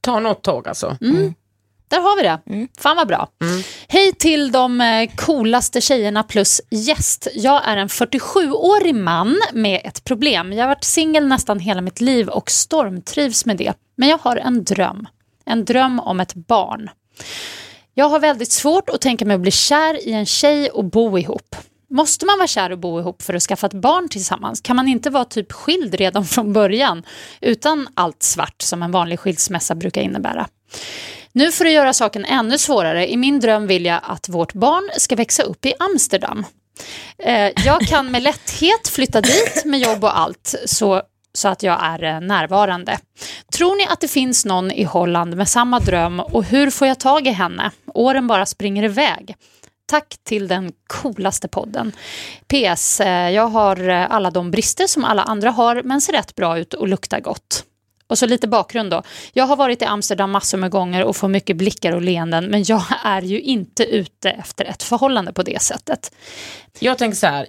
[0.00, 0.96] ta något tåg alltså.
[1.88, 2.68] Där har vi det.
[2.80, 3.28] Fan vad bra.
[3.88, 7.28] Hej till de eh, coolaste tjejerna plus gäst.
[7.34, 10.52] Jag är en 47-årig man med ett problem.
[10.52, 13.72] Jag har varit singel nästan hela mitt liv och stormtrivs med det.
[13.96, 15.06] Men jag har en dröm.
[15.44, 16.90] En dröm om ett barn.
[17.94, 21.18] Jag har väldigt svårt att tänka mig att bli kär i en tjej och bo
[21.18, 21.56] ihop.
[21.90, 24.60] Måste man vara kär och bo ihop för att skaffa ett barn tillsammans?
[24.60, 27.02] Kan man inte vara typ skild redan från början
[27.40, 30.48] utan allt svart som en vanlig skilsmässa brukar innebära?
[31.32, 34.90] Nu för att göra saken ännu svårare, i min dröm vill jag att vårt barn
[34.98, 36.44] ska växa upp i Amsterdam.
[37.18, 41.02] Eh, jag kan med lätthet flytta dit med jobb och allt så,
[41.34, 42.98] så att jag är eh, närvarande.
[43.52, 47.00] Tror ni att det finns någon i Holland med samma dröm och hur får jag
[47.00, 47.70] tag i henne?
[47.94, 49.36] Åren bara springer iväg.
[49.86, 51.92] Tack till den coolaste podden.
[52.46, 53.00] PS.
[53.00, 56.58] Eh, jag har eh, alla de brister som alla andra har men ser rätt bra
[56.58, 57.64] ut och luktar gott.
[58.06, 59.02] Och så lite bakgrund då.
[59.32, 62.64] Jag har varit i Amsterdam massor med gånger och får mycket blickar och leenden men
[62.64, 66.12] jag är ju inte ute efter ett förhållande på det sättet.
[66.78, 67.46] Jag tänker så här,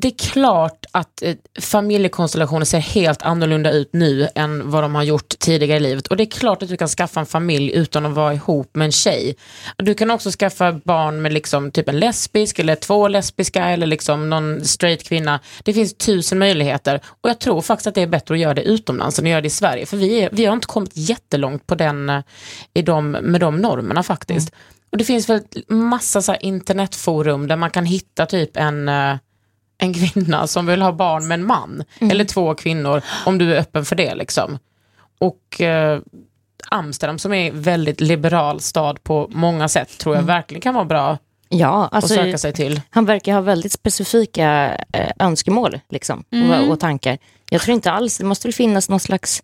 [0.00, 5.02] det är klart att eh, familjekonstellationer ser helt annorlunda ut nu än vad de har
[5.02, 6.06] gjort tidigare i livet.
[6.06, 8.84] Och det är klart att du kan skaffa en familj utan att vara ihop med
[8.84, 9.36] en tjej.
[9.76, 14.30] Du kan också skaffa barn med liksom typ en lesbisk eller två lesbiska eller liksom
[14.30, 15.40] någon straight kvinna.
[15.64, 18.62] Det finns tusen möjligheter och jag tror faktiskt att det är bättre att göra det
[18.62, 19.86] utomlands än att göra det i Sverige.
[19.86, 22.22] För vi, är, vi har inte kommit jättelångt på den, eh,
[22.74, 24.54] i de, med de normerna faktiskt.
[24.90, 29.16] Och det finns väl massa så internetforum där man kan hitta typ en eh,
[29.78, 31.84] en kvinna som vill ha barn med en man.
[32.00, 34.14] Eller två kvinnor, om du är öppen för det.
[34.14, 34.58] liksom.
[35.20, 36.00] Och eh,
[36.70, 40.84] Amsterdam som är en väldigt liberal stad på många sätt tror jag verkligen kan vara
[40.84, 42.80] bra Ja, att alltså, söka sig till.
[42.90, 47.18] han verkar ha väldigt specifika eh, önskemål liksom, och, och tankar.
[47.50, 49.42] Jag tror inte alls, det måste väl finnas någon slags...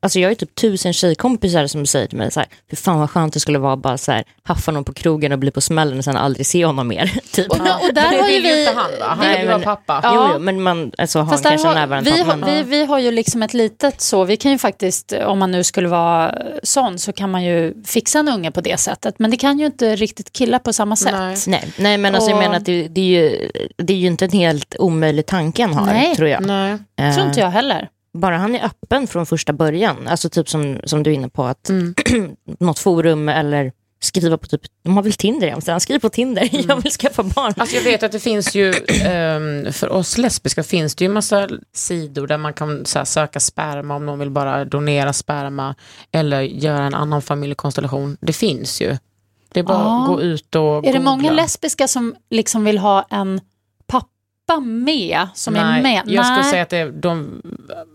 [0.00, 2.98] Alltså jag har ju typ tusen tjejkompisar som säger till mig så här, hur fan
[3.00, 5.60] vad skönt det skulle vara bara så här, haffa någon på krogen och bli på
[5.60, 7.06] smällen och sen aldrig se honom mer.
[7.32, 7.50] typ.
[7.50, 8.60] Och, och där det har ju vill ju vi...
[8.60, 9.06] inte han va?
[9.24, 10.00] Han vill vara pappa.
[10.02, 10.12] Ja.
[10.14, 12.30] Jo, jo, men man alltså, har kanske har, närvarande vi, pappa.
[12.30, 15.38] har, men- vi, vi har ju liksom ett litet så, vi kan ju faktiskt, om
[15.38, 19.18] man nu skulle vara sån, så kan man ju fixa en unge på det sättet.
[19.18, 21.12] Men det kan ju inte riktigt killar på samma sätt.
[21.12, 21.36] Nej.
[21.46, 24.06] Nej, nej, men alltså, jag Och- menar att det, det, är ju, det är ju
[24.06, 26.16] inte en helt omöjlig tanke han har, Nej.
[26.16, 26.46] tror jag.
[26.46, 26.78] Nej.
[27.00, 27.88] Eh, tror inte jag heller.
[28.16, 31.44] Bara han är öppen från första början, alltså typ som, som du är inne på,
[31.44, 31.94] att Mm.
[32.58, 36.48] något forum eller skriva på typ, de har väl Tinder i Amsterdam, skriv på Tinder,
[36.68, 37.54] jag vill skaffa barn.
[37.56, 38.74] Alltså jag vet att det finns ju,
[39.04, 43.40] ehm, för oss lesbiska finns det ju massa sidor där man kan så här, söka
[43.40, 45.74] sperma om någon vill bara donera sperma
[46.12, 48.16] eller göra en annan familjekonstellation.
[48.20, 48.96] Det finns ju.
[49.52, 51.42] Det är bara att gå ut och Är det många googla.
[51.42, 53.40] lesbiska som liksom vill ha en
[54.46, 56.02] pappa med, som Nej, är med?
[56.06, 57.42] jag skulle säga att det är de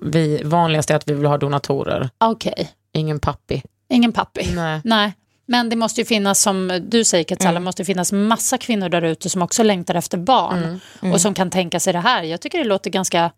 [0.01, 2.09] vi, vanligaste är att vi vill ha donatorer.
[2.17, 3.63] Okej, Ingen pappi.
[3.89, 4.51] ingen pappi.
[4.55, 4.81] Nej.
[4.83, 5.13] Nej.
[5.45, 7.63] Men det måste ju finnas, som du säger Katsala, Mm.
[7.63, 10.79] måste finnas massa kvinnor där ute som också längtar efter barn.
[11.01, 11.13] Mm.
[11.13, 12.23] Och som kan tänka sig det här.
[12.23, 13.31] Jag tycker det låter ganska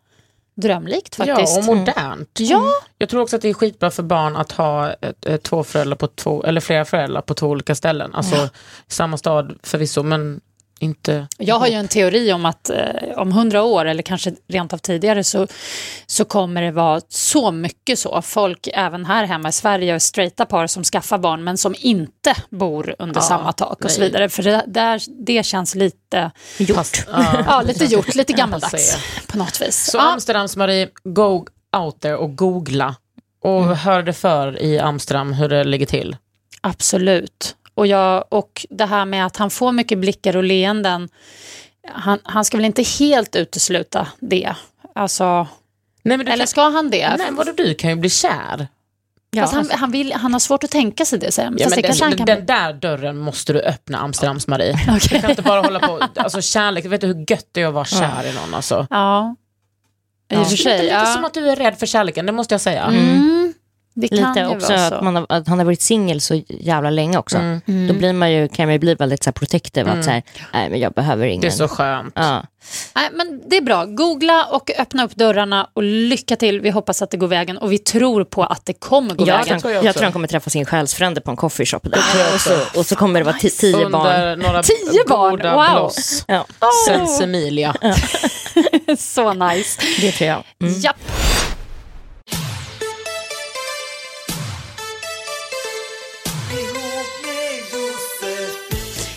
[0.56, 1.56] drömlikt faktiskt.
[1.56, 2.38] Ja, och modernt.
[2.40, 2.62] Ja.
[2.98, 6.06] Jag tror också att det är skitbra för barn att ha ett, två föräldrar på
[6.06, 8.14] två, eller flera föräldrar på två olika ställen.
[8.14, 8.48] Alltså
[8.86, 10.40] samma stad förvisso, men
[10.80, 11.28] inte...
[11.38, 12.76] Jag har ju en teori om att eh,
[13.16, 15.46] om hundra år, eller kanske rent av tidigare, så,
[16.06, 18.22] så kommer det vara så mycket så.
[18.22, 22.94] Folk, även här hemma i Sverige, straighta par som skaffar barn men som inte bor
[22.98, 24.08] under Ja, samma tak och så nej.
[24.08, 24.28] vidare.
[24.28, 26.30] För det, där, det känns lite,
[26.74, 27.44] Fast, ja.
[27.46, 29.90] ja, lite gjort, lite gammaldags på något vis.
[29.90, 32.94] Så ja, Amsterdams Marie, go out there och googla.
[33.42, 33.76] Och Mm.
[33.76, 36.16] hör det för i Amsterdam hur det ligger till.
[36.60, 37.56] absolut.
[37.74, 41.08] Och, jag, och det här med att han får mycket blickar och leenden,
[41.92, 44.54] han, han ska väl inte helt utesluta det.
[44.94, 45.46] Alltså,
[46.02, 47.16] Nej, eller kan, ska han det?
[47.18, 48.68] nej, vadå, du kan ju bli kär.
[49.30, 51.48] Ja, Fast han, alltså, han, vill, han har svårt att tänka sig det, säger.
[51.56, 52.26] Ja, men det den, han kan...
[52.26, 54.72] den där dörren måste du öppna, Amsterdams Marie.
[54.88, 54.98] Okej.
[55.12, 57.74] Du kan inte bara hålla på, alltså kärlek, vet du hur gött det är att
[57.74, 58.86] vara kär i någon alltså.
[58.90, 59.34] Ja,
[60.30, 60.40] i Ja.
[60.40, 60.82] och för Lite, sig.
[60.82, 61.06] lite Ja.
[61.06, 62.84] som att du är rädd för kärleken, det måste jag säga.
[62.84, 63.54] Mm,
[63.94, 64.94] det kan Lite ju också vara så.
[64.94, 67.36] att, man har, att han har varit singel så jävla länge också.
[67.36, 67.88] Mm.
[67.88, 70.22] Då blir man ju, kan man ju bli väldigt så här protective, att så här,
[70.52, 71.40] nej men jag behöver ingen.
[71.40, 72.12] Det är så skönt.
[72.16, 72.42] ja.
[72.94, 73.84] Nej, men det är bra.
[73.84, 76.60] Googla och öppna upp dörrarna och lycka till.
[76.60, 79.34] Vi hoppas att det går vägen och vi tror på att det kommer gå Jag,
[79.38, 79.46] vägen.
[79.48, 82.34] tror, tror jag jag, tror han kommer träffa sin själsfrände på en coffeeshop där.
[82.34, 84.06] Och så, och så kommer det vara ti- tio barn.
[84.06, 85.64] Under några Tio barn, goda wow.
[85.74, 86.24] bloss.
[86.28, 86.46] Ja,
[86.88, 87.74] Sensemilia.
[88.98, 89.80] så nice.
[90.00, 90.42] det tror jag.
[90.62, 90.80] Mm.
[90.80, 90.96] Japp.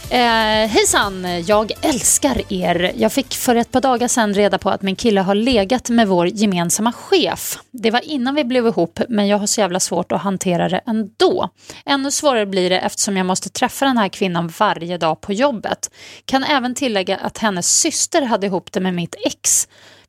[0.10, 2.94] Eh, hejsan, jag älskar er.
[2.96, 6.08] Jag fick för ett par dagar sedan reda på att min kille har legat med
[6.08, 7.60] vår gemensamma chef.
[7.72, 10.82] Det var innan vi blev ihop, men jag har så jävla svårt att hantera det
[10.88, 11.50] ändå.
[11.86, 15.92] Ännu svårare blir det eftersom jag måste träffa den här kvinnan varje dag på jobbet.
[16.26, 19.68] Kan även tillägga att hennes syster hade ihop det med mitt ex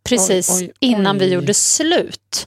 [0.09, 1.33] precis Oj, oj, innan vi oj.
[1.33, 2.47] gjorde slut.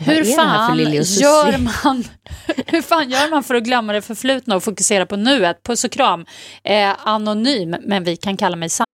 [0.00, 2.04] Hur fan, gör man,
[2.66, 5.62] hur fan gör man för att glömma det förflutna och fokusera på nuet?
[5.62, 6.26] Puss och kram.
[6.64, 8.86] Eh, anonym, men vi kan kalla mig Sanna.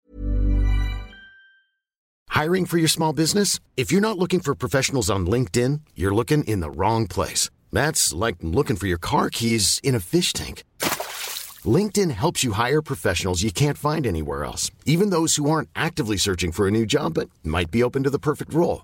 [2.42, 3.60] Hiring for your small business?
[3.76, 7.50] If you're not looking for professionals on LinkedIn, you're looking in the wrong place.
[7.72, 10.64] That's like looking for your car keys in a fish tank.
[11.78, 16.18] LinkedIn helps you hire professionals you can't find anywhere else, even those who aren't actively
[16.18, 18.84] searching for a new job but might be open to the perfect role.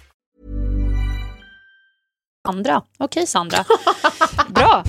[2.43, 2.81] Andra.
[2.97, 3.65] Okej, Sandra.
[4.47, 4.83] Bra.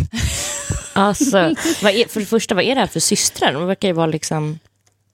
[0.92, 3.52] Alltså, vad är, för det första, vad är det här för systrar?
[3.52, 4.58] De verkar ju vara liksom...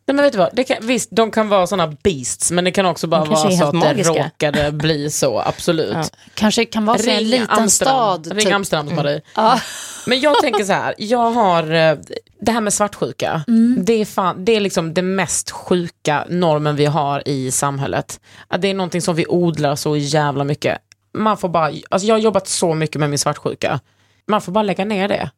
[0.07, 0.51] Nej, men vet du vad?
[0.53, 3.65] Det kan, visst, de kan vara sådana beasts, men det kan också bara vara så
[3.65, 4.13] att det magiska.
[4.13, 5.95] råkade bli så, absolut.
[5.95, 6.05] Ja.
[6.35, 7.95] Kanske kan vara så en Ring liten Amsterdam.
[7.95, 8.33] stad.
[8.33, 8.55] Ring typ.
[8.55, 9.21] Amsterdam, Marie.
[9.35, 9.61] Ja.
[10.07, 11.97] Men jag tänker så här, jag har eh,
[12.41, 13.45] det här med svartsjuka.
[13.49, 13.85] Mm.
[13.85, 18.21] Det, är fan, det är liksom det mest sjuka normen vi har i samhället.
[18.49, 20.79] Att det är någonting som vi odlar så jävla mycket.
[21.19, 23.81] Man får bara, alltså jag har jobbat så mycket med min svartsjuka.
[24.27, 25.31] Man får bara lägga ner det.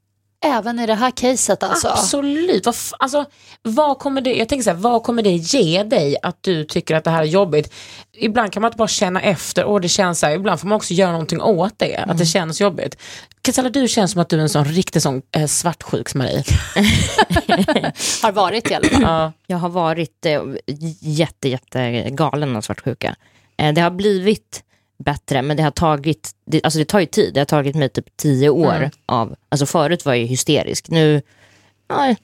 [0.44, 1.88] Även i det här caset alltså.
[1.88, 2.66] Absolut.
[2.66, 3.24] Vad, alltså,
[3.62, 6.96] vad kommer det, jag tänker så här, vad kommer det ge dig att du tycker
[6.96, 7.72] att det här är jobbigt?
[8.12, 10.76] Ibland kan man inte bara känna efter, och det känns så här, ibland får man
[10.76, 12.96] också göra någonting åt det, att det känns jobbigt.
[13.42, 16.44] Cassandra, du känns som att du är en sån riktig sån eh, svartsjuks-Marie.
[18.22, 19.02] Har varit i alla fall.
[19.02, 19.32] Ja.
[19.46, 20.42] Jag har varit eh,
[21.00, 23.16] jätte, jätte galen av svartsjuka.
[23.56, 24.62] Eh, det har blivit
[25.04, 27.34] bättre, men det har tagit, det, alltså det tar ju tid.
[27.34, 28.90] Det har tagit mig typ tio år Mm.
[29.06, 30.88] av, alltså förut var jag ju hysterisk.
[30.90, 31.22] Nu,
[31.88, 32.14] ja,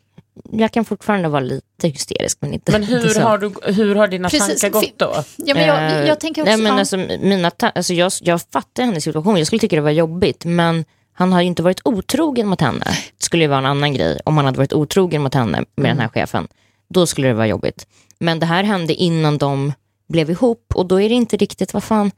[0.53, 3.21] jag kan fortfarande vara lite hysterisk, men inte Men inte hur så.
[3.21, 5.15] har, du, hur har dina Precis, tankar gått då?
[5.37, 6.51] Ja, men jag, Eh, jag tänker också...
[6.51, 9.83] Nej, men alltså, mina ta- alltså, jag, jag fattar hennes situation, jag skulle tycka det
[9.83, 12.85] var jobbigt, men han har ju inte varit otrogen mot henne.
[13.19, 15.91] Det skulle ju vara en annan grej om han hade varit otrogen mot henne med
[15.91, 16.49] den här chefen.
[16.89, 17.87] Då skulle det vara jobbigt.
[18.19, 19.73] Men det här hände innan de
[20.09, 22.11] blev ihop och då är det inte riktigt, vad fan,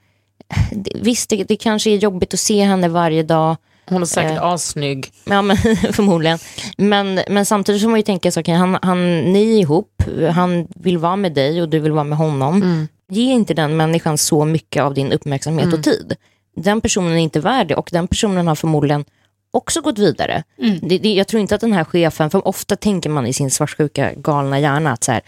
[0.95, 3.57] visst det, det kanske är jobbigt att se henne varje dag,
[3.89, 4.45] Hon är säkert Eh.
[4.45, 5.13] assnygg.
[5.25, 5.57] Ja, men,
[5.93, 6.39] förmodligen.
[6.77, 10.67] Men, men samtidigt så man ju tänka så, okay, han, han, ni är ihop, han
[10.77, 12.87] vill vara med dig och du vill vara med honom.
[13.11, 16.17] Ge inte den människan så mycket av din uppmärksamhet och tid.
[16.57, 19.05] Den personen är inte värd det och den personen har förmodligen
[19.51, 20.43] också gått vidare.
[20.83, 23.51] Det, det, jag tror inte att den här chefen, för ofta tänker man i sin
[23.51, 25.23] svartsjuka galna hjärna att så här,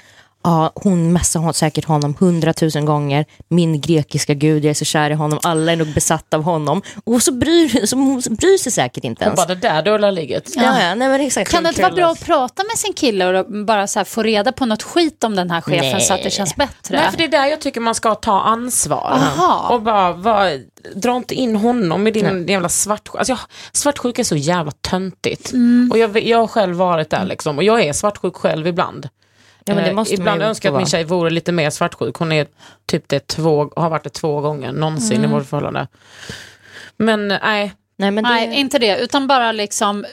[0.45, 5.11] ja, hon messar hon säkert honom hundratusen gånger, min grekiska gud, jag är så kär
[5.11, 6.83] i honom, alla är nog besatta av honom.
[7.05, 9.37] Och så bryr, så hon bryr sig säkert inte ens.
[9.37, 10.57] bara det där dåliga ligget.
[10.57, 11.51] Ja, ja, nej, men exakt.
[11.51, 14.23] Kan det inte vara bra att prata med sin kille och bara så här få
[14.23, 16.01] reda på något skit om den här chefen Nej.
[16.01, 16.97] så att det känns bättre?
[16.97, 19.11] Nej, för det är där jag tycker man ska ta ansvar.
[19.13, 19.75] Aha.
[19.75, 20.51] Och bara, bara,
[20.95, 23.19] dra inte in honom i din jävla svartsjuka.
[23.19, 23.39] Alltså, jag,
[23.73, 25.53] svartsjuka är så jävla töntigt.
[25.91, 27.59] Och jag, jag har själv varit där liksom.
[27.59, 29.09] Och jag är svartsjuk själv ibland.
[29.71, 30.91] Ja, men det Eh, måste man ibland önskar jag att min vara.
[30.91, 32.17] tjej vore lite mer svartsjuk.
[32.17, 32.47] Hon är
[32.87, 35.87] typ det två, har varit det två gånger någonsin i vårt förhållande.
[36.97, 40.05] Men nej, Nej, men det, Nej, inte det, utan bara liksom...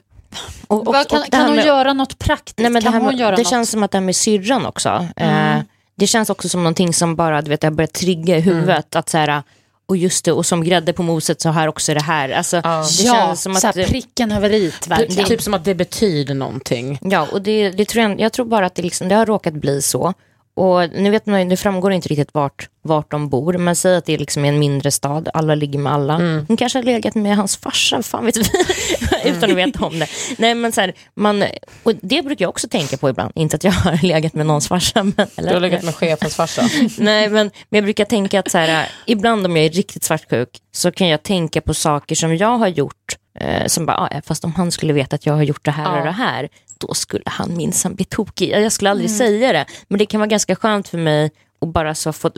[0.67, 2.57] och, och, kan och kan här hon med- göra något praktiskt?
[2.57, 3.39] Nej, men det kan hon med, göra det något?
[3.39, 3.49] Mm.
[3.49, 5.07] känns som att det här med syrran också.
[5.15, 5.57] Eh,
[5.95, 8.55] det känns också som någonting som bara, du vet, jag börjar trigga i Mm.
[8.55, 8.95] huvudet.
[8.95, 9.43] Att så här,
[9.87, 12.29] och just det, och som grädde på moset så här också det här.
[12.29, 13.75] Alltså, det ja, känns som så att...
[13.75, 15.25] här, pricken över i, det, verkligen.
[15.25, 16.99] typ som att det betyder någonting.
[17.01, 19.53] Ja, och det, det tror jag, jag tror bara att det, liksom, det har råkat
[19.53, 20.13] bli så.
[20.57, 24.05] Och nu vet man, det framgår inte riktigt vart, vart de bor, men säg att
[24.05, 26.17] det är liksom en mindre stad, alla ligger med alla.
[26.47, 28.43] Hon kanske har legat med hans farsa, fan vet vi,
[29.29, 30.07] utan att veta om det.
[30.37, 31.43] Nej, men så här, man,
[31.83, 34.67] och det brukar jag också tänka på ibland, inte att jag har legat med någons
[34.67, 35.03] farsa.
[35.03, 36.61] Men, eller, Du har legat med chefens farsa.
[36.97, 40.49] Nej, men, men jag brukar tänka att så här, ibland om jag är riktigt svartsjuk
[40.71, 44.21] så kan jag tänka på saker som jag har gjort eh, som bara, ah, ja,
[44.25, 46.93] fast om han skulle veta att jag har gjort det här och det här, då
[46.93, 48.49] skulle han minsann bli tokig.
[48.49, 51.95] Jag skulle aldrig säga det, men det kan vara ganska skönt för mig att bara
[51.95, 52.31] så få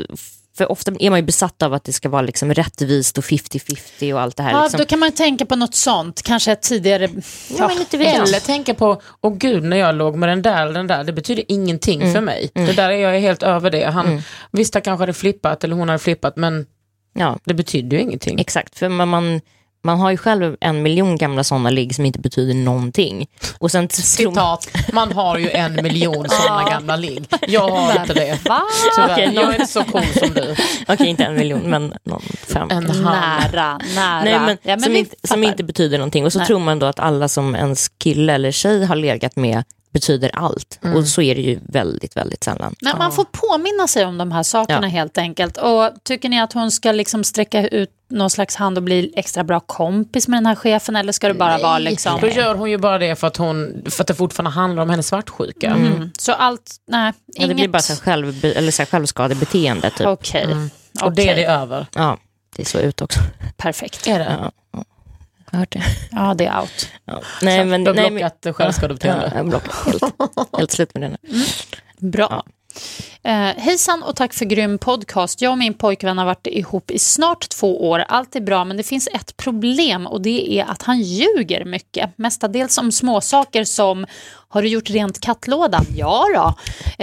[0.58, 4.14] för ofta är man ju besatt av att det ska vara liksom rättvist och 50-50
[4.14, 4.52] och allt det här.
[4.52, 4.78] Ja, liksom.
[4.78, 7.10] då kan man tänka på något sånt, kanske ett tidigare...
[7.58, 8.04] Ja, jag.
[8.04, 11.14] Eller tänka på, åh gud när jag låg med den där eller den där, det
[11.14, 12.52] betyder ingenting för mig.
[12.54, 13.86] Det där är jag helt över det.
[13.86, 16.66] Han, Visst han kanske hade flippat eller hon hade flippat men
[17.14, 18.40] Ja, Det betyder ju ingenting.
[18.40, 18.80] exakt.
[18.80, 19.42] För man, man,
[19.84, 23.28] man har ju själv en miljon gamla sådana ligg som inte betyder någonting.
[23.58, 27.28] Och sen Citat, man har ju en miljon sådana gamla ligg.
[27.48, 28.46] Jag har inte det.
[28.46, 28.62] Va?
[28.96, 29.14] Tyvärr.
[29.14, 30.56] Okej, jag är inte så cool som du.
[30.88, 32.22] okej inte en miljon men någon
[32.54, 32.68] fem.
[32.72, 33.04] En halv.
[33.04, 34.24] Nära, nära.
[34.24, 36.26] Nej, men, ja, men som, inte, som inte betyder någonting.
[36.26, 36.48] Och så Nej.
[36.48, 40.80] tror man då att alla som ens kille eller tjej har legat med betyder allt.
[40.84, 40.98] Mm.
[40.98, 42.76] Och så är det ju väldigt, väldigt sällan.
[42.82, 44.92] Nej, man får påminna sig om de här sakerna Ja.
[44.92, 45.58] helt enkelt.
[45.58, 49.44] Och Tycker ni att hon ska liksom sträcka ut någon slags hand och bli extra
[49.44, 52.20] bra kompis med den här chefen eller ska det bara vara liksom...
[52.22, 54.90] Då gör hon ju bara det för att, hon, för att det fortfarande handlar om
[54.90, 55.68] hennes svartsjuka.
[55.70, 56.12] Mm.
[56.18, 57.50] Så allt, nej, Ja, inget...
[57.50, 59.90] det blir bara så här själv, eller så här självskadebeteende.
[59.90, 60.08] Typ.
[60.08, 60.48] Okej,
[61.04, 61.88] Och det är det över.
[61.96, 62.18] Ja,
[62.56, 63.20] det är så ut också.
[63.58, 64.08] perfekt.
[64.08, 64.38] Är det?
[64.42, 64.52] Ja.
[65.52, 65.84] Jag har hört det.
[66.12, 66.90] Ja, det är out.
[67.06, 67.22] Ja.
[67.42, 69.32] Nej, men, Du har nej, men, blockat ja, självskadebeteende.
[69.34, 71.18] jag har blockat helt, helt slut med det nu.
[72.10, 72.44] Bra.
[73.24, 75.42] Eh, hejsan och tack för grym podcast.
[75.42, 78.06] Jag och min pojkvän har varit ihop i snart två år.
[78.08, 82.18] Allt är bra, men det finns ett problem och det är att han ljuger mycket.
[82.18, 84.06] Mestadels om småsaker som
[84.52, 85.86] har du gjort rent kattlådan?
[85.96, 86.56] Ja då.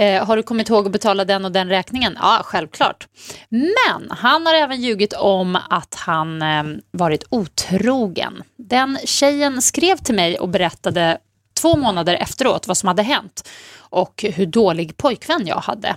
[0.03, 2.17] Eh, har du kommit ihåg att betala den och den räkningen?
[2.21, 3.07] Ja, självklart.
[3.49, 8.43] Men han har även ljugit om att han eh, varit otrogen.
[8.57, 11.17] Den tjejen skrev till mig och berättade
[11.57, 13.49] två månader efteråt vad som hade hänt
[13.89, 15.95] och hur dålig pojkvän jag hade.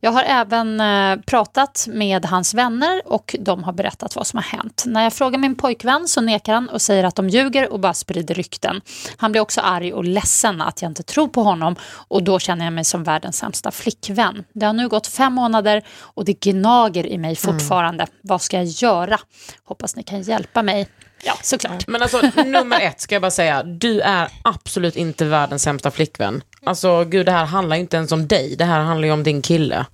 [0.00, 4.44] Jag har även eh, pratat med hans vänner och de har berättat vad som har
[4.44, 4.84] hänt.
[4.86, 7.94] När jag frågar min pojkvän så nekar han och säger att de ljuger och bara
[7.94, 8.80] sprider rykten.
[9.16, 11.76] Han blir också arg och ledsen att jag inte tror på honom
[12.08, 14.44] och då känner jag mig som världens sämsta flickvän.
[14.52, 18.06] Det har nu gått fem månader och det gnager i mig fortfarande.
[18.22, 19.18] Vad ska jag göra?
[19.64, 20.88] Hoppas ni kan hjälpa mig.
[21.24, 21.86] Ja, såklart.
[21.86, 26.42] Men alltså nummer ett ska jag bara säga, du är absolut inte världens sämsta flickvän.
[26.64, 29.22] Alltså gud det här handlar ju inte ens om dig, det här handlar ju om
[29.22, 29.86] din kille.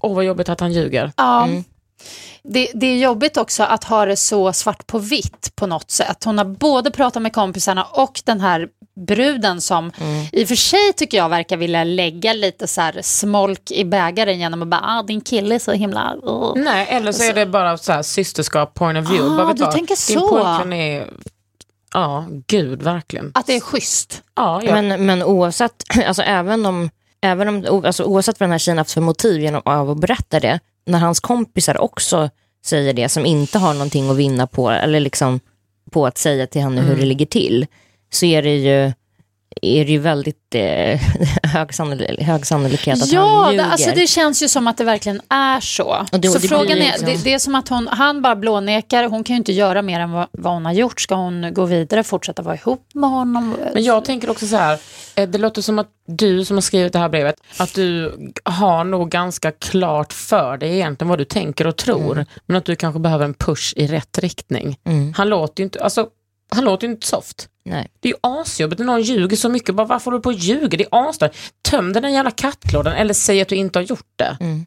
[0.00, 1.12] Åh vad jobbigt att han ljuger.
[1.16, 1.48] Ja.
[2.42, 6.24] Det, det är jobbigt också att ha det så svart på vitt på något sätt.
[6.24, 9.92] Hon har både pratat med kompisarna och den här bruden som
[10.32, 14.38] i och för sig tycker jag verkar vilja lägga lite så här smolk i bägaren
[14.38, 16.16] genom att bara, ah, din kille är så himla...
[16.26, 16.52] Uh.
[16.56, 19.34] Nej, eller så är det bara så här systerskap point of view.
[19.34, 19.72] Ah, bara, du vad?
[19.72, 20.28] tänker Din så.
[20.28, 21.10] pojkvän är,
[21.94, 23.30] ja gud verkligen.
[23.34, 24.22] Att det är schysst.
[24.34, 24.74] Ja, ja.
[24.74, 28.92] Men, men oavsett, alltså även om, även om alltså oavsett vad den här tjejen haft
[28.92, 32.30] för motiv genom av att berätta det, när hans kompisar också
[32.64, 35.40] säger det som inte har någonting att vinna på, eller liksom
[35.90, 37.66] på att säga till henne hur det ligger till,
[38.10, 38.92] så är det ju
[39.62, 41.00] är det ju väldigt eh,
[41.42, 43.70] hög, sannolik, hög sannolikhet att Ja, han det, ljuger.
[43.70, 46.06] alltså det känns ju som att det verkligen är så.
[46.12, 48.36] Och det- så det frågan är, liksom- det, det är som att hon, han bara
[48.36, 51.00] blånekar, hon kan ju inte göra mer än vad, vad hon har gjort.
[51.00, 53.56] Ska hon gå vidare, fortsätta vara ihop med honom?
[53.74, 54.78] Men jag tänker också så här,
[55.14, 58.84] eh, det låter som att du som har skrivit det här brevet, att du har
[58.84, 63.00] nog ganska klart för dig egentligen vad du tänker och tror, men att du kanske
[63.00, 64.76] behöver en push i rätt riktning.
[64.86, 65.12] Mm.
[65.16, 66.06] Han låter ju inte, alltså,
[66.54, 67.48] han låter ju inte soft.
[67.64, 67.88] Nej.
[68.00, 69.74] Det är ju asjobbigt när någon ljuger så mycket.
[69.74, 70.78] Bara, varför håller du på och ljuger?
[70.78, 71.36] Det är asstört.
[71.70, 74.36] Töm den jävla kattlådan eller säg att du inte har gjort det.
[74.40, 74.66] Men,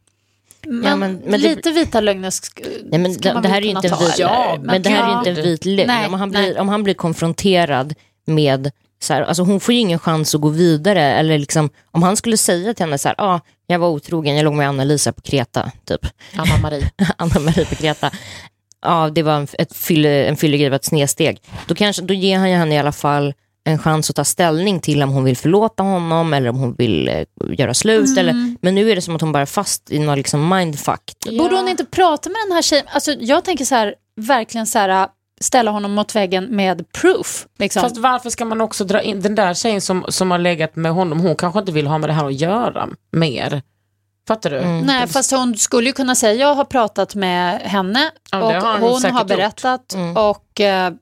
[0.84, 3.58] Ja, men- men det- lite vita lögner sk- Nej, men ska det, man det här
[3.62, 4.20] är inte en vit?
[4.20, 5.18] Ja, men det här är ju ja.
[5.18, 5.88] inte en vit lögn.
[5.88, 6.50] Nej, om, han nej.
[6.52, 7.94] blir, om han blir konfronterad
[8.28, 11.02] med, så här, alltså hon får ju ingen chans att gå vidare.
[11.02, 14.44] Eller liksom, om han skulle säga till henne så här, ah, jag var otrogen, jag
[14.44, 16.06] låg med Anna-Lisa på Kreta, typ.
[16.36, 16.90] Anna-Marie.
[17.18, 18.12] Anna-Marie på Kreta.
[18.86, 21.42] Ja, det var en, ett fylle, en fyllegrej, var ett snedsteg.
[21.68, 24.80] Då, kanske, då ger han ju henne i alla fall en chans att ta ställning
[24.80, 27.24] till om hon vill förlåta honom eller om hon vill eh,
[27.58, 28.08] göra slut.
[28.08, 28.18] Mm.
[28.18, 31.02] Eller, men nu är det som att hon bara är fast i någon liksom mindfuck.
[31.40, 32.86] Borde hon inte prata med den här tjejen?
[32.88, 35.08] Alltså, jag tänker så här, verkligen så här,
[35.42, 37.48] ställa honom mot väggen med proof.
[37.60, 37.82] Liksom.
[37.82, 40.92] Fast varför ska man också dra in den där tjejen som, som har legat med
[40.92, 43.62] honom, hon kanske inte vill ha med det här att göra mer.
[44.28, 44.62] Fattar du?
[44.62, 48.80] Nej, fast hon skulle ju kunna säga jag har pratat med henne Ja, och har
[48.80, 49.14] hon hon har gjort.
[49.14, 49.28] Mm.
[49.28, 50.94] berättat och eh,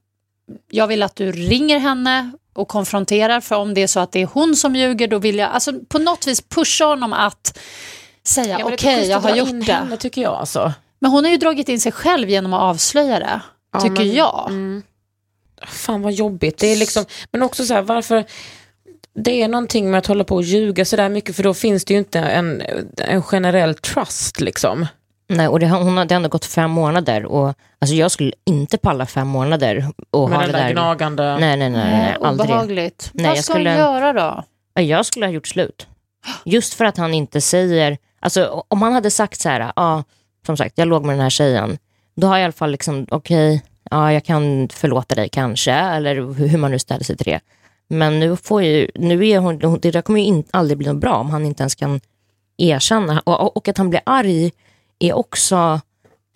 [0.72, 4.22] jag vill att du ringer henne och konfronterar för om det är så att det
[4.22, 7.60] är hon som ljuger då vill jag alltså, på något vis pusha honom att
[8.24, 9.74] säga Ja, okej schysst jag har gjort in det.
[9.74, 10.74] Henne, tycker jag alltså.
[11.00, 13.42] Men hon har ju dragit in sig själv genom att avslöja det,
[13.74, 14.46] Ja, tycker men- jag.
[14.50, 14.84] Mm.
[15.68, 16.58] Fan vad jobbigt.
[16.58, 18.26] Det är liksom, men också så här, varför...
[19.16, 21.86] Det är någonting med att hålla på och ljuga så där mycket för då finns
[21.86, 22.62] det ju inte en,
[22.98, 24.86] en generell trust liksom.
[25.28, 28.78] Nej, och det, har- hon har ändå gått fem månader och alltså jag skulle inte
[28.78, 30.74] palla fem månader och Med ha den det där där.
[30.74, 31.24] gnagande...
[31.24, 32.50] Nej, nej, nej, nej, Nej, aldrig.
[32.50, 33.10] obehagligt.
[33.14, 34.44] Nej, Vad jag ska hon skulle- göra då?
[34.74, 35.88] Ja, Jag skulle ha gjort slut.
[36.46, 40.04] Just för att han inte säger, alltså om han hade sagt så här, ja,
[40.46, 41.78] som sagt, jag låg med den här tjejen,
[42.16, 46.16] då har jag i alla fall liksom, okej, ja, jag kan förlåta dig kanske, eller
[46.48, 47.40] hur man nu ställer sig till det.
[47.94, 51.02] Men nu får ju, nu är hon, det där kommer ju in, aldrig bli något
[51.02, 52.00] bra om han inte ens kan
[52.58, 53.20] erkänna.
[53.20, 54.52] Och, och, att han blir arg
[55.00, 55.82] är också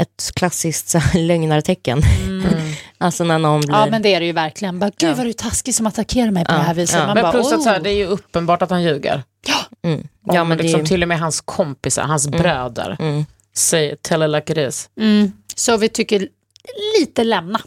[0.01, 2.01] ett klassiskt så här, lögnartecken.
[2.97, 3.71] alltså när någon blir...
[3.75, 4.79] Ja men det är det ju verkligen.
[4.79, 5.13] Bara, Gud Ja.
[5.15, 6.99] vad du är taskig som attackerar mig på Ja, det här viset.
[6.99, 7.05] ja.
[7.05, 7.83] Man Men bara, plus att så här, oh.
[7.83, 9.23] det är ju uppenbart att han ljuger.
[9.83, 10.07] Mm.
[10.25, 13.25] Ja, Ja, men det är liksom, ju- Till och med hans kompisar, hans bröder, Mm.
[13.55, 14.89] säger tell it like it is.
[14.99, 15.31] mm.
[15.55, 16.27] Så vi tycker
[16.99, 17.59] lite lämna.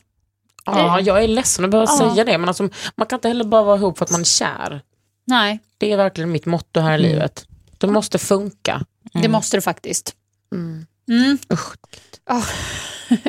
[0.65, 1.99] Ja, jag är ledsen att behöva Ja.
[2.15, 4.25] säga det, men alltså, man kan inte heller bara vara ihop för att man är
[4.25, 4.83] kär.
[5.27, 7.11] Nej, Det är verkligen mitt motto här i Mm.
[7.11, 7.47] livet.
[7.79, 8.83] Det måste funka.
[9.13, 10.15] det måste det faktiskt.
[10.55, 10.87] Mm.
[11.09, 11.39] Mm.
[11.53, 11.75] Usch.
[12.29, 12.43] Ja.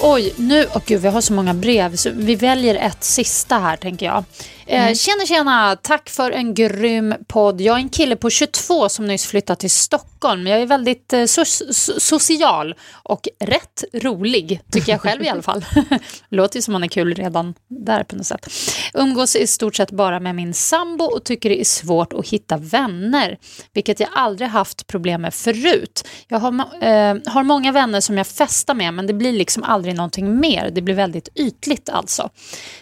[0.00, 3.76] Oj, nu, åh gud, vi har så många brev, så vi väljer ett sista här
[3.76, 4.24] tänker jag.
[4.70, 7.60] Eh, Tjena, tjena, tack för en grym podd.
[7.60, 10.46] Jag är en kille på 22 som nyss flyttat till Stockholm.
[10.46, 15.42] Jag är väldigt eh, so so social och rätt rolig, tycker jag själv i alla
[15.42, 15.64] fall.
[16.28, 18.50] Låter ju som man är kul redan där på något sätt.
[18.94, 22.56] Umgås i stort sett bara med min sambo och tycker det är svårt att hitta
[22.56, 23.38] vänner,
[23.72, 26.08] vilket jag aldrig haft problem med förut.
[26.28, 26.52] Jag har,
[26.84, 30.70] eh, har många vänner som jag festar med, men det blir liksom aldrig någonting mer.
[30.70, 32.30] Det blir väldigt ytligt alltså.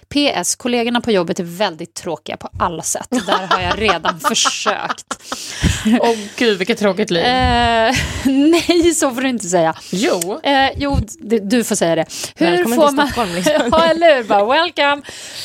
[0.08, 3.08] PS, kollegorna på jobbet är väldigt tråkiga på alla sätt.
[3.10, 5.18] Där har jag redan försökt.
[6.00, 7.24] Åh gud, vilket tråkigt liv.
[7.24, 7.94] Eh,
[8.24, 9.74] nej, så får du inte säga.
[9.90, 10.98] jo, Eh, jo,
[11.42, 12.06] du får säga det.
[12.34, 13.06] Hur Välkommen får till man...
[13.08, 13.52] Stockholm, liksom.
[13.72, 14.24] ja, eller hur?
[14.24, 15.02] Bara, welcome.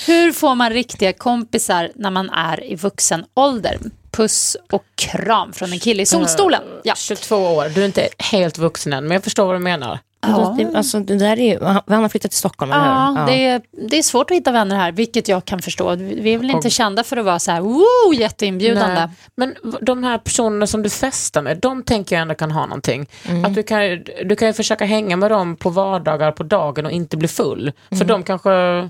[0.08, 3.78] Hur får man riktiga kompisar när man är i vuxen ålder?
[4.12, 6.62] Puss och kram från en kille i solstolen.
[6.84, 6.96] Ja.
[6.96, 10.00] 22 år, du är inte helt vuxen än, men jag förstår vad du menar.
[10.22, 10.56] Ja.
[10.58, 13.26] Det, alltså, det där är ju, han, har flyttat till Stockholm, eller Ja, hur?
[13.26, 15.96] det är, det är svårt att hitta vänner här, vilket jag kan förstå.
[15.96, 18.96] Vi är väl inte Och- kända för att vara så här, woo, jätteinbjudande.
[18.96, 19.10] Nej.
[19.36, 23.08] Men de här personerna som du festar med, de tänker jag ändå kan ha någonting.
[23.46, 23.80] Att du, kan,
[24.26, 27.72] du kan ju försöka hänga med dem på vardagar på dagen och inte bli full.
[27.98, 28.90] För de kanske är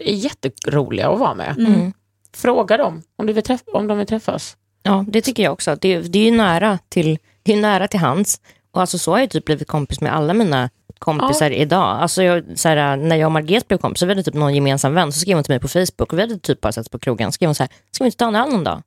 [0.00, 1.58] jätteroliga att vara med.
[1.58, 1.92] Mm.
[2.36, 4.56] Fråga dem om, du vill träff- om de vill träffas.
[4.82, 5.76] Ja, det tycker jag också.
[5.80, 8.40] Det, det är ju nära till, det är nära till hans.
[8.72, 12.02] Och alltså så har jag typ blivit kompis med alla mina kompisar idag.
[12.02, 14.94] Alltså jag, så här, när jag och Margret blev kompisar, vi hade typ någon gemensam
[14.94, 16.98] vän, så skrev hon till mig på Facebook och vi hade typ bara sett på
[16.98, 18.82] krogen, skrev hon så här, ska vi inte ta en öl någon dag?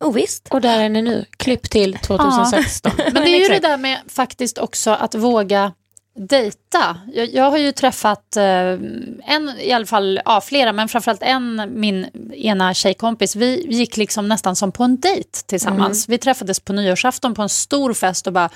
[0.00, 0.48] Oh, visst.
[0.50, 1.24] Och där är ni nu.
[1.36, 2.92] Klipp till 2016.
[3.12, 5.72] Men det är ju det där med faktiskt också att våga
[6.18, 6.96] dejta.
[7.14, 11.62] Jag, jag har ju träffat eh, en, i alla fall, ja, flera, men framförallt en,
[11.80, 13.36] min ena tjejkompis.
[13.36, 16.08] Vi gick liksom nästan som på en dejt tillsammans.
[16.08, 18.50] Vi träffades på nyårsafton på en stor fest och bara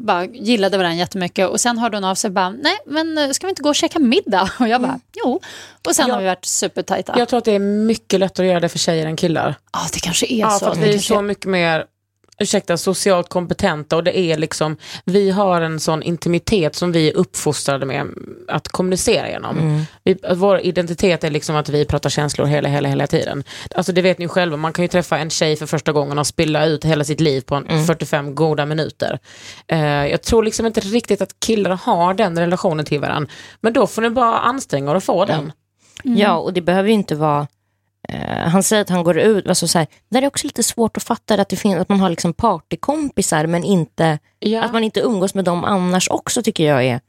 [0.00, 3.30] bara gillade varandra jättemycket och sen hörde hon av sig och bara, nej men eh,
[3.30, 4.50] ska vi inte gå och käka middag?
[4.60, 5.40] Och jag bara, jo.
[5.88, 6.14] Och sen Ja.
[6.14, 7.14] har vi varit supertajta.
[7.18, 9.54] Jag tror att det är mycket lättare att göra det för tjejer än killar.
[9.72, 10.64] Ja, det kanske är Ja, så.
[10.64, 11.84] för att vi är så mycket mer
[12.40, 17.16] ursäkta, socialt kompetenta och det är liksom, vi har en sån intimitet som vi är
[17.16, 18.06] uppfostrade med
[18.48, 19.86] att kommunicera genom.
[20.04, 23.44] Vi, att vår identitet är liksom att vi pratar känslor hela, hela, hela tiden.
[23.74, 26.26] Alltså det vet ni själva, man kan ju träffa en tjej för första gången och
[26.26, 29.18] spilla ut hela sitt liv på en 45 goda minuter.
[29.66, 33.30] Eh, jag tror liksom inte riktigt att killar har den relationen till varandra,
[33.60, 35.52] men då får ni bara anstränga er att få den.
[36.02, 37.46] Ja, och det behöver ju inte vara...
[38.08, 39.46] Eh, han säger att han går ut...
[39.46, 41.88] Alltså så här, det där är också lite svårt att fatta, att, det finns, att
[41.88, 44.62] man har liksom partykompisar men inte, Ja.
[44.64, 47.00] att man inte umgås med dem annars också tycker jag är,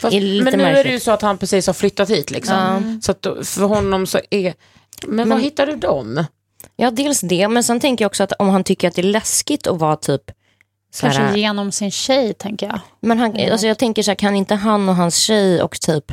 [0.00, 0.94] Fast, är lite men nu är det märkligt.
[0.94, 3.00] ju så att han precis har flyttat hit liksom.
[3.02, 4.54] Så att då- för honom så är...
[5.06, 6.24] Men, var Men- hittar du dem?
[6.76, 9.06] Ja, dels det, men sen tänker jag också att om han tycker att det är
[9.06, 10.22] läskigt att vara typ...
[10.94, 12.80] Så Kanske här, genom sin tjej, tänker jag.
[13.00, 16.12] men han, alltså jag tänker så här, kan inte han och hans tjej och typ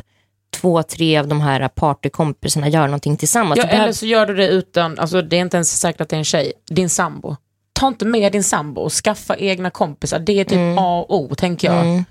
[0.54, 3.60] två, tre av de här partykompisarna göra någonting tillsammans?
[3.64, 6.16] Ja, eller så gör du det utan, alltså det är inte ens säkert att det
[6.16, 7.36] är en tjej, din sambo.
[7.74, 11.36] Ta inte med din sambo och skaffa egna kompisar, det är typ A och O
[11.36, 11.86] tänker jag.
[11.86, 12.04] Mm.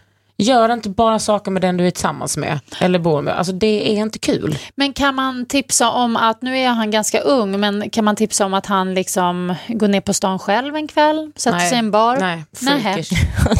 [0.43, 3.93] Gör inte bara saker med den du är tillsammans med eller bor med, alltså det
[3.93, 4.59] är inte kul.
[4.75, 8.47] Men kan man tipsa om att, nu är han ganska ung, men kan man tipsa
[8.47, 11.91] om att han liksom går ner på stan själv en kväll, sätter sig i en
[11.91, 12.17] bar?
[12.17, 13.11] Nej, freakish.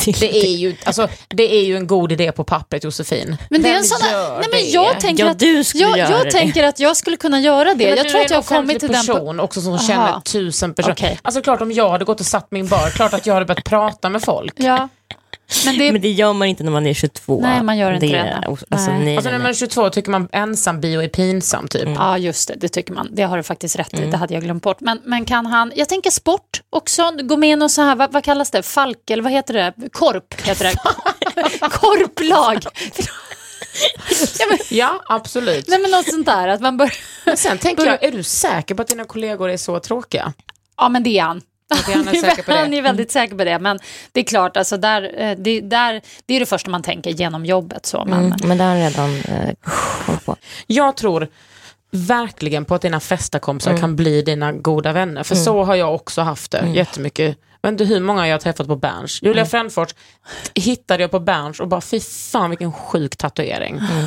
[0.21, 3.37] Det är, ju, alltså, det är ju en god idé på pappret Josefin.
[3.51, 4.61] Men det är en sån nej men det?
[4.61, 6.31] jag tänker Ja, att, du skulle jag, jag det.
[6.31, 7.89] tänker att jag skulle kunna göra det.
[7.89, 9.07] Men jag tror att jag har kommit till den...
[9.07, 9.83] person också som Aha.
[9.83, 10.95] känner tusen personer.
[10.95, 11.19] Okej.
[11.23, 13.65] Alltså klart om jag hade gått och satt min bar, klart att jag hade börjat
[13.65, 14.55] prata med folk.
[14.57, 14.89] Ja.
[15.67, 17.41] Men det, Men det gör man inte när man är 22.
[17.43, 18.17] Nej, man gör inte det.
[18.17, 19.05] är- Alltså, Nej.
[19.05, 21.89] nej, Alltså när man är 22 tycker man ensam bio är pinsam typ.
[21.97, 23.09] Ja, just det, det tycker man.
[23.13, 24.81] Det har du faktiskt rätt i, det hade jag glömt bort.
[24.81, 28.13] Men, men kan han, jag tänker sport också, gå med i någon så här, vad,
[28.13, 30.75] vad kallas det, falk eller vad heter det, korp heter det.
[31.71, 32.65] Korplag.
[34.39, 35.69] ja, men, Ja, absolut.
[35.69, 36.93] nej men något sånt där, att man bör...
[37.25, 40.33] Men sen tänker jag, är du säker på att dina kollegor är så tråkiga?
[40.77, 41.41] Ja men det är han.
[41.73, 42.57] Att han är säker på det?
[42.59, 43.79] Han är väldigt säker på det, men
[44.13, 47.47] det är klart, alltså där, eh, det, där, det är det första man tänker genom
[47.47, 47.87] jobbet.
[47.87, 50.37] Så, men, Mm, men det har han redan eh, på.
[50.67, 51.29] Jag tror
[51.91, 53.81] verkligen på att dina festakompisar Mm.
[53.81, 55.23] kan bli dina goda vänner.
[55.23, 56.75] För så har jag också haft det Mm.
[56.75, 57.39] jättemycket.
[57.63, 59.23] Men du hur många jag har träffat på Berns.
[59.23, 59.95] Julia Frändfors
[60.55, 63.79] hittade jag på Berns och bara fy fan vilken sjuk tatuering.
[63.79, 64.07] Mm.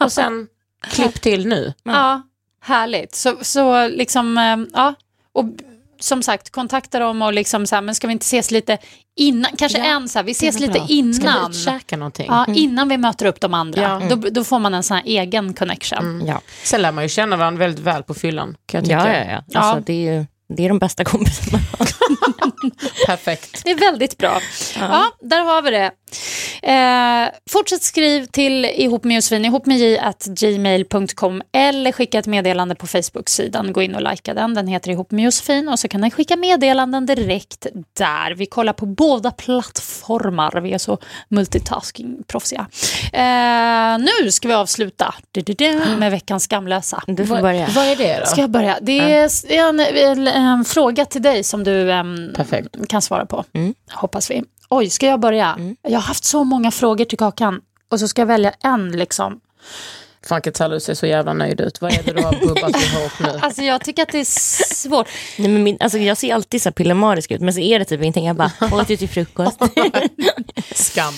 [0.00, 0.46] Och sen
[0.90, 1.72] klipp till nu.
[1.82, 2.22] Ja,
[2.62, 3.14] härligt.
[3.14, 4.94] Så, så liksom, eh, ja.
[5.32, 5.44] Och
[6.04, 8.78] som sagt, kontakta dem och liksom så här, men ska vi inte ses lite
[9.16, 10.80] innan, kanske Ja, en så här, vi ses lite bra.
[10.86, 11.42] Ska vi innan.
[11.42, 12.26] ut och käka någonting?
[12.28, 13.82] Ja, innan vi möter upp de andra.
[13.82, 14.02] Ja.
[14.16, 16.22] Då, då får man en sån här egen connection.
[16.26, 16.40] Ja.
[16.64, 18.56] Sen lär man ju känna varandra väldigt väl på fyllan.
[18.66, 19.18] Kan jag tycka.
[19.18, 19.36] Ja, ja, ja.
[19.60, 19.82] Alltså, Ja.
[19.86, 20.26] Det, är ju,
[20.56, 21.58] det är de bästa kompisarna.
[23.06, 23.60] Perfekt.
[23.64, 24.40] Det är väldigt bra.
[24.80, 25.90] Ja, där har vi det.
[26.62, 32.26] Eh, fortsätt skriv till ihop med Josefin, ihop med j at gmail.com eller skicka ett
[32.26, 33.72] meddelande på Facebook-sidan.
[33.72, 36.36] Gå in och likea den, den heter ihop med Josefin och så kan ni skicka
[36.36, 38.34] meddelanden direkt där.
[38.34, 40.98] Vi kollar på båda plattformar, vi är så
[41.28, 42.66] multitasking-proffsiga.
[43.12, 45.14] Eh, nu ska vi avsluta
[45.98, 47.02] med veckans skamlösa.
[47.06, 47.68] Du får börja.
[47.74, 48.26] Vad är det då?
[48.26, 48.78] Ska jag börja?
[48.82, 51.86] Det är en, en, en fråga till dig som du
[52.36, 52.88] Perfekt.
[52.88, 53.44] kan svara på.
[53.52, 53.74] Mm.
[53.90, 54.42] Hoppas vi.
[54.76, 55.58] Oj, ska jag börja?
[55.82, 59.40] Jag har haft så många frågor till Kakan och så ska jag välja en liksom.
[60.28, 61.80] Fan Ketsallu ser så jävla nöjd ut.
[61.80, 63.38] Vad är det du har bubbat ihop nu?
[63.42, 65.08] Alltså jag tycker att det är svårt.
[65.38, 68.00] Nej, men min, alltså, jag ser alltid så pillemarisk ut, men så är det typ
[68.00, 68.26] ingenting.
[68.26, 69.60] Jag bara, åt ju till frukost.
[70.74, 71.14] Skam.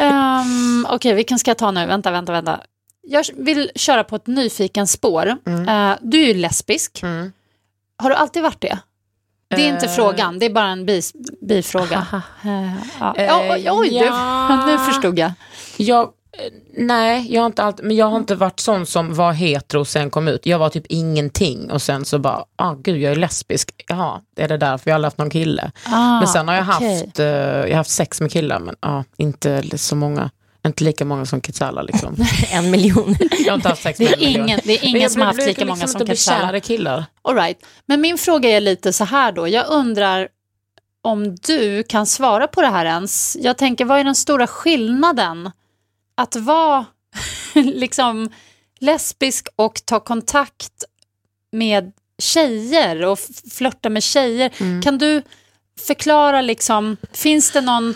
[0.00, 1.86] Um, Okej, vilken ska jag ta nu?
[1.86, 2.60] Vänta, vänta, vänta.
[3.02, 5.26] Jag vill köra på ett nyfiken spår.
[5.28, 7.02] Eh, du är ju lesbisk.
[7.02, 7.32] Mm.
[7.96, 8.78] Har du alltid varit det?
[9.56, 9.92] Det är inte Eh.
[9.92, 11.12] frågan, det är bara en bis,
[11.48, 12.06] bifråga.
[12.44, 13.14] Eh, ja.
[13.50, 14.64] Oj, oj, ja.
[14.66, 15.32] du, nu förstod jag.
[15.76, 16.10] Jag,
[16.76, 19.88] nej, jag har inte alltid, men jag har inte varit sån som var hetero och
[19.88, 20.46] sen kom ut.
[20.46, 23.84] Jag var typ ingenting och sen så bara, ah gud jag är lesbisk.
[24.36, 25.70] Det är det därför jag har haft någon kille.
[25.86, 26.98] Ah, men sen har jag okej.
[26.98, 30.30] haft, jag har haft sex med killar men ah, inte så många.
[30.68, 32.16] Inte lika många som Kitsala liksom.
[32.50, 33.16] en miljon.
[33.38, 34.44] Jag har inte haft sex Det med är en miljon.
[34.48, 36.46] ingen, det är ingen jag som har haft lika många liksom som Katsala.
[36.48, 37.04] kär i killar.
[37.22, 37.58] All right.
[37.86, 39.48] Men min fråga är lite så här då.
[39.48, 40.28] Jag undrar
[41.02, 43.36] om du kan svara på det här ens.
[43.40, 45.50] Jag tänker, vad är den stora skillnaden
[46.14, 46.86] att vara
[47.54, 48.30] liksom
[48.80, 50.84] lesbisk och ta kontakt
[51.52, 53.18] med tjejer och
[53.50, 54.82] flörta med tjejer?
[54.82, 55.22] Kan du
[55.86, 57.94] förklara, liksom, finns det någon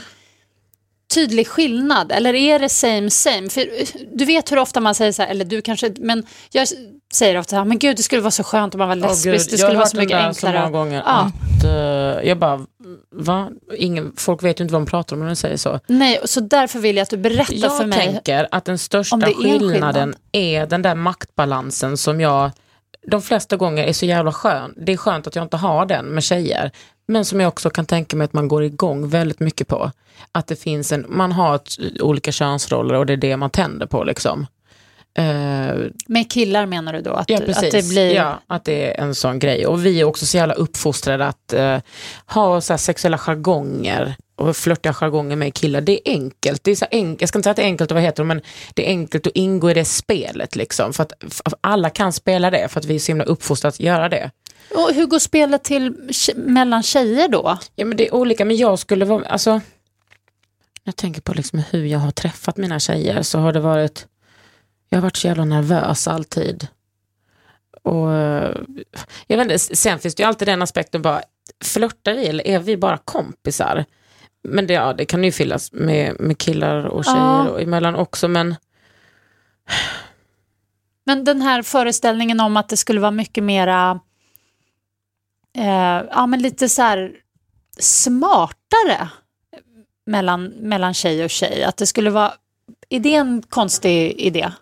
[1.15, 3.49] tydlig skillnad eller är det same same?
[3.49, 6.69] För eh, du vet hur ofta man säger så här, eller du kanske, men jag
[7.15, 9.25] säger ofta så här, men gud det skulle vara så skönt om man var lesbisk,
[9.25, 10.55] gud, det jag skulle har vara så mycket enklare.
[10.55, 11.31] Så många gånger Ja.
[11.59, 12.67] att, eh, jag bara,
[13.15, 13.49] va?
[13.77, 15.81] Ingen, folk vet ju inte vad de pratar om när de säger så.
[15.87, 17.99] Nej, så därför vill jag att du berättar Jag för mig.
[17.99, 20.17] tänker att den största är en skillnaden skillnad.
[20.33, 22.51] är den där maktbalansen som jag
[23.07, 24.75] de flesta gånger är så jävla skön.
[24.77, 26.71] Det är skönt att jag inte har den med tjejer.
[27.13, 29.91] Men som jag också kan tänka mig att man går igång väldigt mycket på.
[30.33, 31.61] Att det finns en, man har
[32.01, 34.47] olika könsroller och det är det man tänder på liksom.
[35.15, 37.11] Eh, Med killar menar du då?
[37.11, 37.65] Att, Ja, precis.
[37.65, 38.15] att det blir...
[38.15, 39.67] Ja, att det är en sån grej.
[39.67, 41.79] Och vi är också så jävla uppfostrade att eh,
[42.27, 45.81] ha så sexuella jargonger och flörtiga jargonger med killar.
[45.81, 46.65] Det är enkelt.
[46.65, 47.21] Det är så enkelt.
[47.21, 48.41] Jag ska inte säga att det är enkelt att vara hetero, men
[48.75, 50.57] det är enkelt att ingå i det spelet.
[50.57, 53.69] Liksom, för att för alla kan spela det, för att vi är så himla uppfostrade
[53.73, 54.31] att göra det.
[54.75, 57.59] Och hur går spelet till mellan tjejer då?
[57.75, 59.61] Ja, men det är olika, men jag skulle vara, alltså,
[60.85, 64.07] jag tänker på liksom hur jag har träffat mina tjejer så har det varit,
[64.89, 66.67] jag har varit så jävla nervös alltid.
[67.83, 68.11] Och
[69.27, 71.23] jag vet inte, sen finns det ju alltid den aspekten bara,
[71.65, 73.85] flörtar vi eller är vi bara kompisar?
[74.49, 77.49] Men det, ja, det kan ju fyllas med, med killar och tjejer Ja.
[77.49, 78.55] och emellan också, men
[81.07, 84.01] Men den här föreställningen om att det skulle vara mycket mera,
[85.59, 87.13] eh, ja men lite så här
[87.79, 89.09] smartare
[90.07, 91.65] mellan, mellan tjej och tjej.
[91.65, 92.33] Att det skulle vara,
[92.89, 94.53] är det en konstig idé?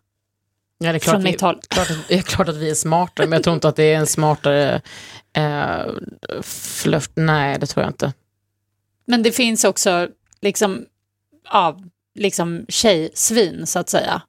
[0.79, 1.61] ja, det är klart, Från vi, mitt håll.
[1.69, 3.97] klart, det är klart att vi är smartare, men jag tror inte att det är
[3.97, 4.83] en smartare
[5.33, 5.87] eh,
[6.43, 8.13] flört, nej det tror jag inte.
[9.07, 10.09] Men det finns också
[10.41, 10.85] liksom,
[11.53, 11.79] ja,
[12.15, 14.23] liksom tjejsvin så att säga.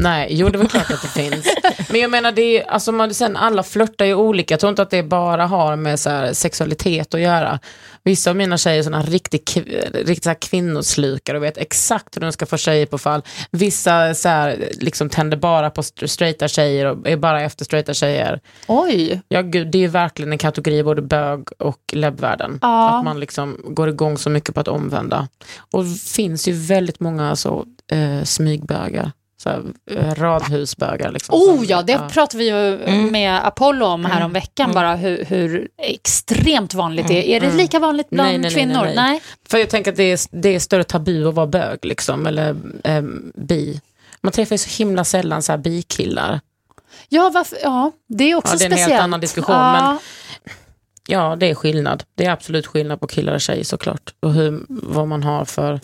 [0.00, 1.46] Nej, jo det är väl klart att det finns.
[1.90, 4.52] Men jag menar, det är, alltså man, sen alla flörtar ju olika.
[4.52, 7.58] Jag tror inte att det bara har med så här, sexualitet att göra.
[8.04, 9.56] Vissa av mina tjejer är såna riktigt,
[9.94, 13.22] riktigt så här kvinnoslukare och vet exakt hur de ska få tjejer på fall.
[13.50, 17.94] Vissa så här, liksom tänder bara på st- straighta tjejer och är bara efter straighta
[17.94, 18.40] tjejer.
[18.66, 22.58] Oj, Ja gud, det är ju verkligen en kategori i både bög och läbbvärlden.
[22.62, 22.98] Ja.
[22.98, 25.28] Att man liksom går igång så mycket på att omvända.
[25.72, 29.12] Och det finns ju väldigt många så, eh, smygbögar.
[29.42, 31.12] Så här, eh, radhusbögar.
[31.12, 32.08] Liksom, Oh ja, det ja.
[32.12, 37.14] pratade vi ju med Apollo om här om veckan bara hur, hur extremt vanligt det
[37.34, 37.36] är.
[37.36, 38.82] Är det lika vanligt bland Nej, nej, nej, kvinnor?
[38.84, 39.22] nej, nej.
[39.48, 42.56] För jag tänker att det är, det är större tabu att vara bög, liksom, eller
[42.84, 43.02] eh,
[43.34, 43.80] bi.
[44.20, 46.40] Man träffar ju så himla sällan så här bikillar.
[47.08, 47.58] Ja, varför?
[47.62, 49.02] ja, det är också Ja, det är en helt speciellt.
[49.02, 49.72] annan diskussion, Ja.
[49.72, 49.98] men-
[51.10, 52.04] Ja, det är skillnad.
[52.14, 54.14] Det är absolut skillnad på killar och tjejer såklart.
[54.20, 55.80] Och hur, vad man har för...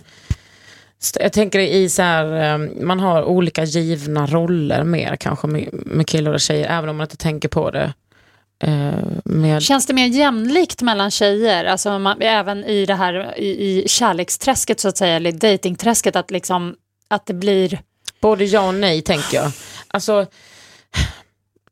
[1.21, 6.33] Jag tänker i så här, eh, man har olika givna roller mer kanske med, killar
[6.33, 7.93] och tjejer, även om man inte tänker på det.
[8.63, 8.93] Eh,
[9.25, 11.65] Med, Känns det mer jämlikt mellan tjejer?
[11.65, 16.31] Alltså man, även i det här i, i kärleksträsket så att säga, eller datingträsket, att,
[16.31, 16.75] liksom,
[17.09, 17.81] att det blir...
[18.21, 19.53] Både ja och nej tänker jag.
[19.89, 20.27] Alltså,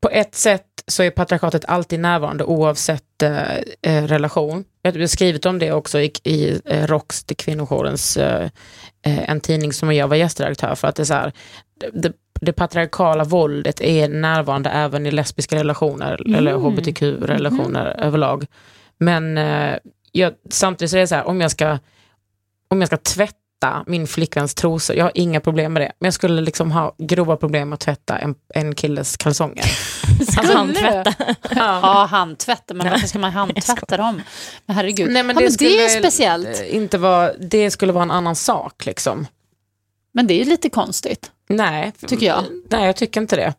[0.03, 4.65] på ett sätt så är patriarkatet alltid närvarande oavsett eh, eh, relation.
[4.83, 8.51] Jag har skrivit om det också i, i eh, ROX, till kvinnojourens, eh,
[9.07, 10.89] eh, en tidning som jag var gästredaktör för.
[10.89, 11.33] att det, är så här,
[11.93, 18.47] det, det, patriarkala våldet är närvarande även i lesbiska relationer eller hbtq-relationer överlag.
[18.99, 19.77] Men eh,
[20.13, 21.79] jag, samtidigt så är det så här, om jag ska,
[22.69, 23.37] om jag ska tvätta
[23.87, 25.93] min flickväns trosor, jag har inga problem med det.
[25.99, 29.65] Men jag skulle liksom ha grova problem med att tvätta en, en killes kalsonger.
[30.37, 31.15] Alltså handtvätta.
[31.57, 34.23] Ja, handtvätt, men varför ska man handtvätta dem?
[34.67, 35.11] Men herregud.
[35.11, 36.63] Nej, men ja, det, men det är skulle, speciellt.
[36.63, 39.27] Inte vara, det skulle vara en annan sak liksom.
[40.13, 41.31] Men det är ju lite konstigt.
[41.49, 42.45] Nej, Tycker jag.
[42.71, 43.55] Nej, jag tycker inte det.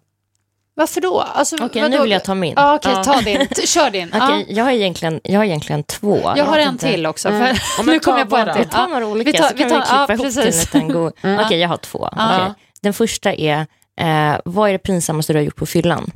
[0.76, 1.20] Varför då?
[1.22, 1.96] Alltså, Okej, vadå?
[1.96, 2.54] nu vill jag ta min.
[2.56, 3.04] Ja, okej, Ja.
[3.04, 3.48] ta din.
[3.66, 4.14] Kör din.
[4.22, 6.20] Okej, jag, har egentligen, jag har egentligen två.
[6.24, 6.38] Ja.
[6.38, 6.88] Jag har en inte.
[6.88, 7.30] till också.
[7.30, 7.56] Mm.
[7.86, 8.54] Nu kom ta jag på en bara.
[8.56, 8.64] till.
[8.64, 10.74] Vi tar några olika vi tar- så vi kan tar- vi klippa ihop precis.
[10.74, 11.14] liten god...
[11.46, 12.10] Okej, jag har två.
[12.12, 12.54] Okej.
[12.82, 13.60] Den första är,
[14.00, 16.12] eh, vad är det pinsammaste du har gjort på fyllan?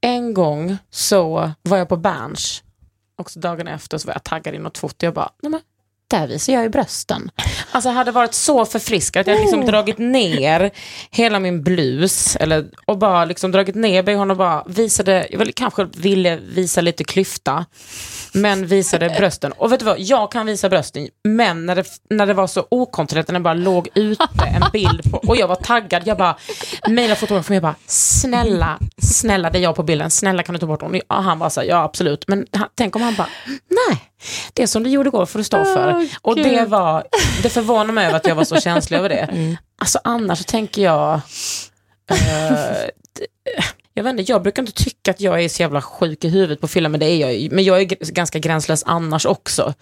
[0.00, 2.62] En gång så var jag på Berns,
[3.18, 5.06] också dagen efter så var jag taggad i något foto.
[5.06, 5.60] Jag bara, nej men
[6.08, 7.30] där visar jag ju brösten.
[7.70, 10.70] Alltså jag hade varit så förfriskad att jag liksom dragit ner
[11.10, 15.52] hela min blus eller, och bara liksom dragit ner bhn och bara visade, jag väl
[15.52, 17.66] kanske ville visa lite klyfta,
[18.32, 19.52] men visade brösten.
[19.52, 22.66] Och vet du vad, jag kan visa brösten, men när det, när det var så
[22.68, 26.36] okontrollerat, när det bara låg ute en bild på, och jag var taggad, jag bara,
[26.88, 30.66] mejlade fotografen, jag bara, snälla, snälla det är jag på bilden, snälla kan du ta
[30.66, 31.00] bort honom?
[31.08, 33.28] Och han bara så här, ja absolut, men han, tänk om han bara,
[33.68, 34.10] nej,
[34.52, 36.08] det som du gjorde igår får du stå för.
[36.22, 37.04] och det var,
[37.42, 39.56] det förvånar mig över att jag var så känslig över det.
[39.80, 41.20] Alltså annars så tänker jag,
[42.10, 42.88] eh,
[43.98, 46.60] jag vet inte, jag brukar inte tycka att jag är så jävla sjuk i huvudet
[46.60, 47.50] på film, men det är jag ju.
[47.50, 49.74] Men jag är ganska gränslös annars också.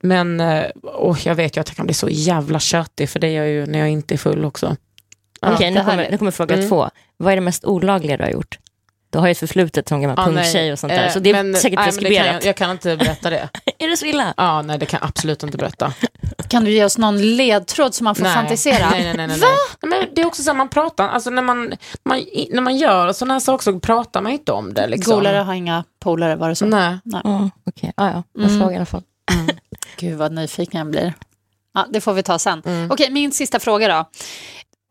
[0.00, 0.40] Men,
[0.82, 3.48] och jag vet ju att jag kan bli så jävla köttig, för det är jag
[3.48, 4.76] ju när jag inte är full också.
[5.40, 6.68] Okej, nu, kommer, nu kommer fråga Mm.
[6.68, 6.90] två.
[7.16, 8.58] Vad är det mest olagliga du har gjort?
[9.12, 10.34] Du har ju ett förflutet som gammal Ah, nej.
[10.34, 12.26] punkttjej och sånt där, Eh, så det är men- säkert nej, kan preskriberat.
[12.26, 13.48] jag, jag kan inte berätta det.
[13.78, 14.34] Är det så illa?
[14.36, 15.92] Ja, nej det kan jag absolut inte berätta.
[16.48, 18.34] Kan du ge oss någon ledtråd så man får nej.
[18.34, 18.90] fantisera?
[18.90, 19.90] Nej, nej, nej, nej, nej.
[19.90, 21.72] Men det är också så att man pratar, alltså när man,
[22.04, 24.86] man, när man gör sådana här saker så pratar man inte om det.
[24.86, 25.14] Liksom.
[25.14, 26.66] Golare har inga polare, var det så?
[26.66, 26.98] Nej.
[27.04, 27.92] Ja, okej.
[27.96, 28.22] Ja, ja.
[28.32, 28.60] Jag Mm.
[28.60, 29.02] frågar i alla fall.
[29.96, 31.14] Gud vad nyfiken jag blir.
[31.74, 32.62] Ja, det får vi ta sen.
[32.66, 32.90] Mm.
[32.90, 34.08] Okej, min sista fråga då.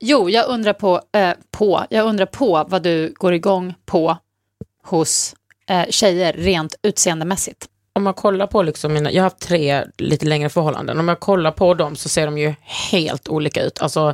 [0.03, 4.17] Jo, jag undrar på, eh, på, jag undrar på vad du går igång på
[4.83, 5.35] hos
[5.69, 7.67] eh, tjejer rent utseendemässigt.
[7.93, 11.19] Om man kollar på liksom mina, jag har haft tre lite längre förhållanden, om jag
[11.19, 12.53] kollar på dem så ser de ju
[12.91, 14.13] helt olika ut, alltså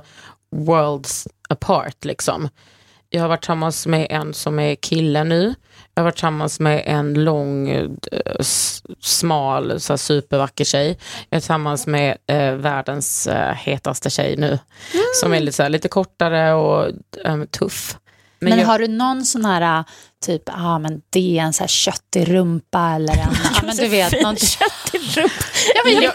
[0.52, 2.50] worlds apart liksom.
[3.10, 5.56] Jag har varit tillsammans med en som är kille nu,
[5.98, 7.88] jag har varit tillsammans med en lång, eh,
[9.02, 10.88] smal, så supervacker tjej.
[11.30, 14.60] Jag är tillsammans med eh, världens eh, hetaste tjej nu,
[15.22, 16.86] som är lite, så här, lite kortare och
[17.26, 17.98] eh, tuff.
[18.40, 19.84] Men, jag- har du någon sån här, ah,
[20.26, 23.20] typ, ja ah, men det är en så här köttig rumpa eller en,
[23.56, 24.36] ja, men du vet, någon,
[25.86, 26.14] jag,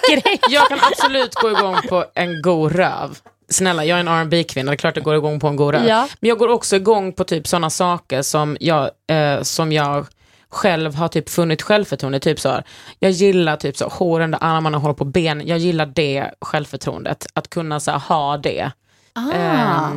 [0.51, 3.18] jag kan absolut gå igång på en god röv.
[3.53, 5.74] Snälla, jag är en rb kvinna det är klart jag går igång på en god.
[5.74, 6.09] Ja.
[6.20, 10.07] Men jag går också igång på typ sådana saker som jag, eh, som jag
[10.48, 12.20] själv har typ funnit självförtroende.
[12.20, 12.64] Typ så här,
[12.98, 15.46] jag gillar typ så håren där armarna håller på benen.
[15.46, 17.26] Jag gillar det självförtroendet.
[17.34, 18.70] Att kunna så här, ha det.
[19.12, 19.90] ah, Eh,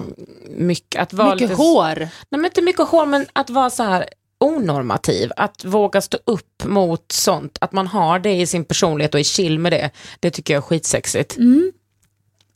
[0.49, 1.95] mycket, att vara mycket lite, hår.
[1.95, 4.06] Nej, men inte mycket hår, men att vara så här
[4.39, 5.32] onormativ.
[5.36, 7.58] Att våga stå upp mot sånt.
[7.62, 9.89] Att man har det i sin personlighet och är chill med det.
[10.20, 11.38] Det tycker jag är skitsexigt.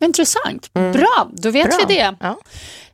[0.05, 0.73] Intressant.
[0.73, 1.77] Bra, då vet Bra.
[1.87, 2.15] vi det.
[2.19, 2.37] Ja.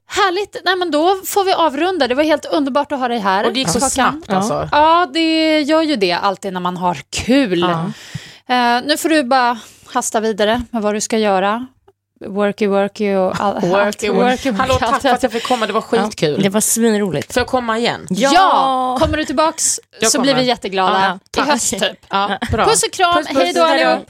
[0.07, 0.57] Härligt.
[0.65, 2.07] Nej, men då får vi avrunda.
[2.07, 3.45] Det var helt underbart att ha dig här.
[3.45, 3.89] Och det gick så Kakan.
[3.89, 4.69] snabbt alltså.
[4.71, 7.59] Ja, det gör ju det alltid när man har kul.
[7.59, 7.91] Ja.
[8.55, 11.67] Eh, nu får du bara hasta vidare med vad du ska göra.
[12.25, 14.17] Worky, worky och all, Worky, allt.
[14.17, 14.51] worky.
[14.51, 14.79] Hallå, allt.
[14.79, 16.41] tack för att jag fick komma, det var skitkul.
[16.43, 17.33] Det var svinroligt.
[17.33, 18.07] Får jag komma igen?
[18.09, 18.97] Ja!
[19.01, 20.33] Kommer du tillbaks Jag så kommer.
[20.33, 20.99] blir vi jätteglada.
[21.01, 21.47] Ja, I tack.
[21.47, 22.05] höst typ.
[22.09, 22.65] Ja, bra.
[22.65, 23.15] Puss och kram.
[23.15, 23.37] Puss, puss.
[23.37, 23.89] Hej då Hej då.
[23.89, 24.09] allihop.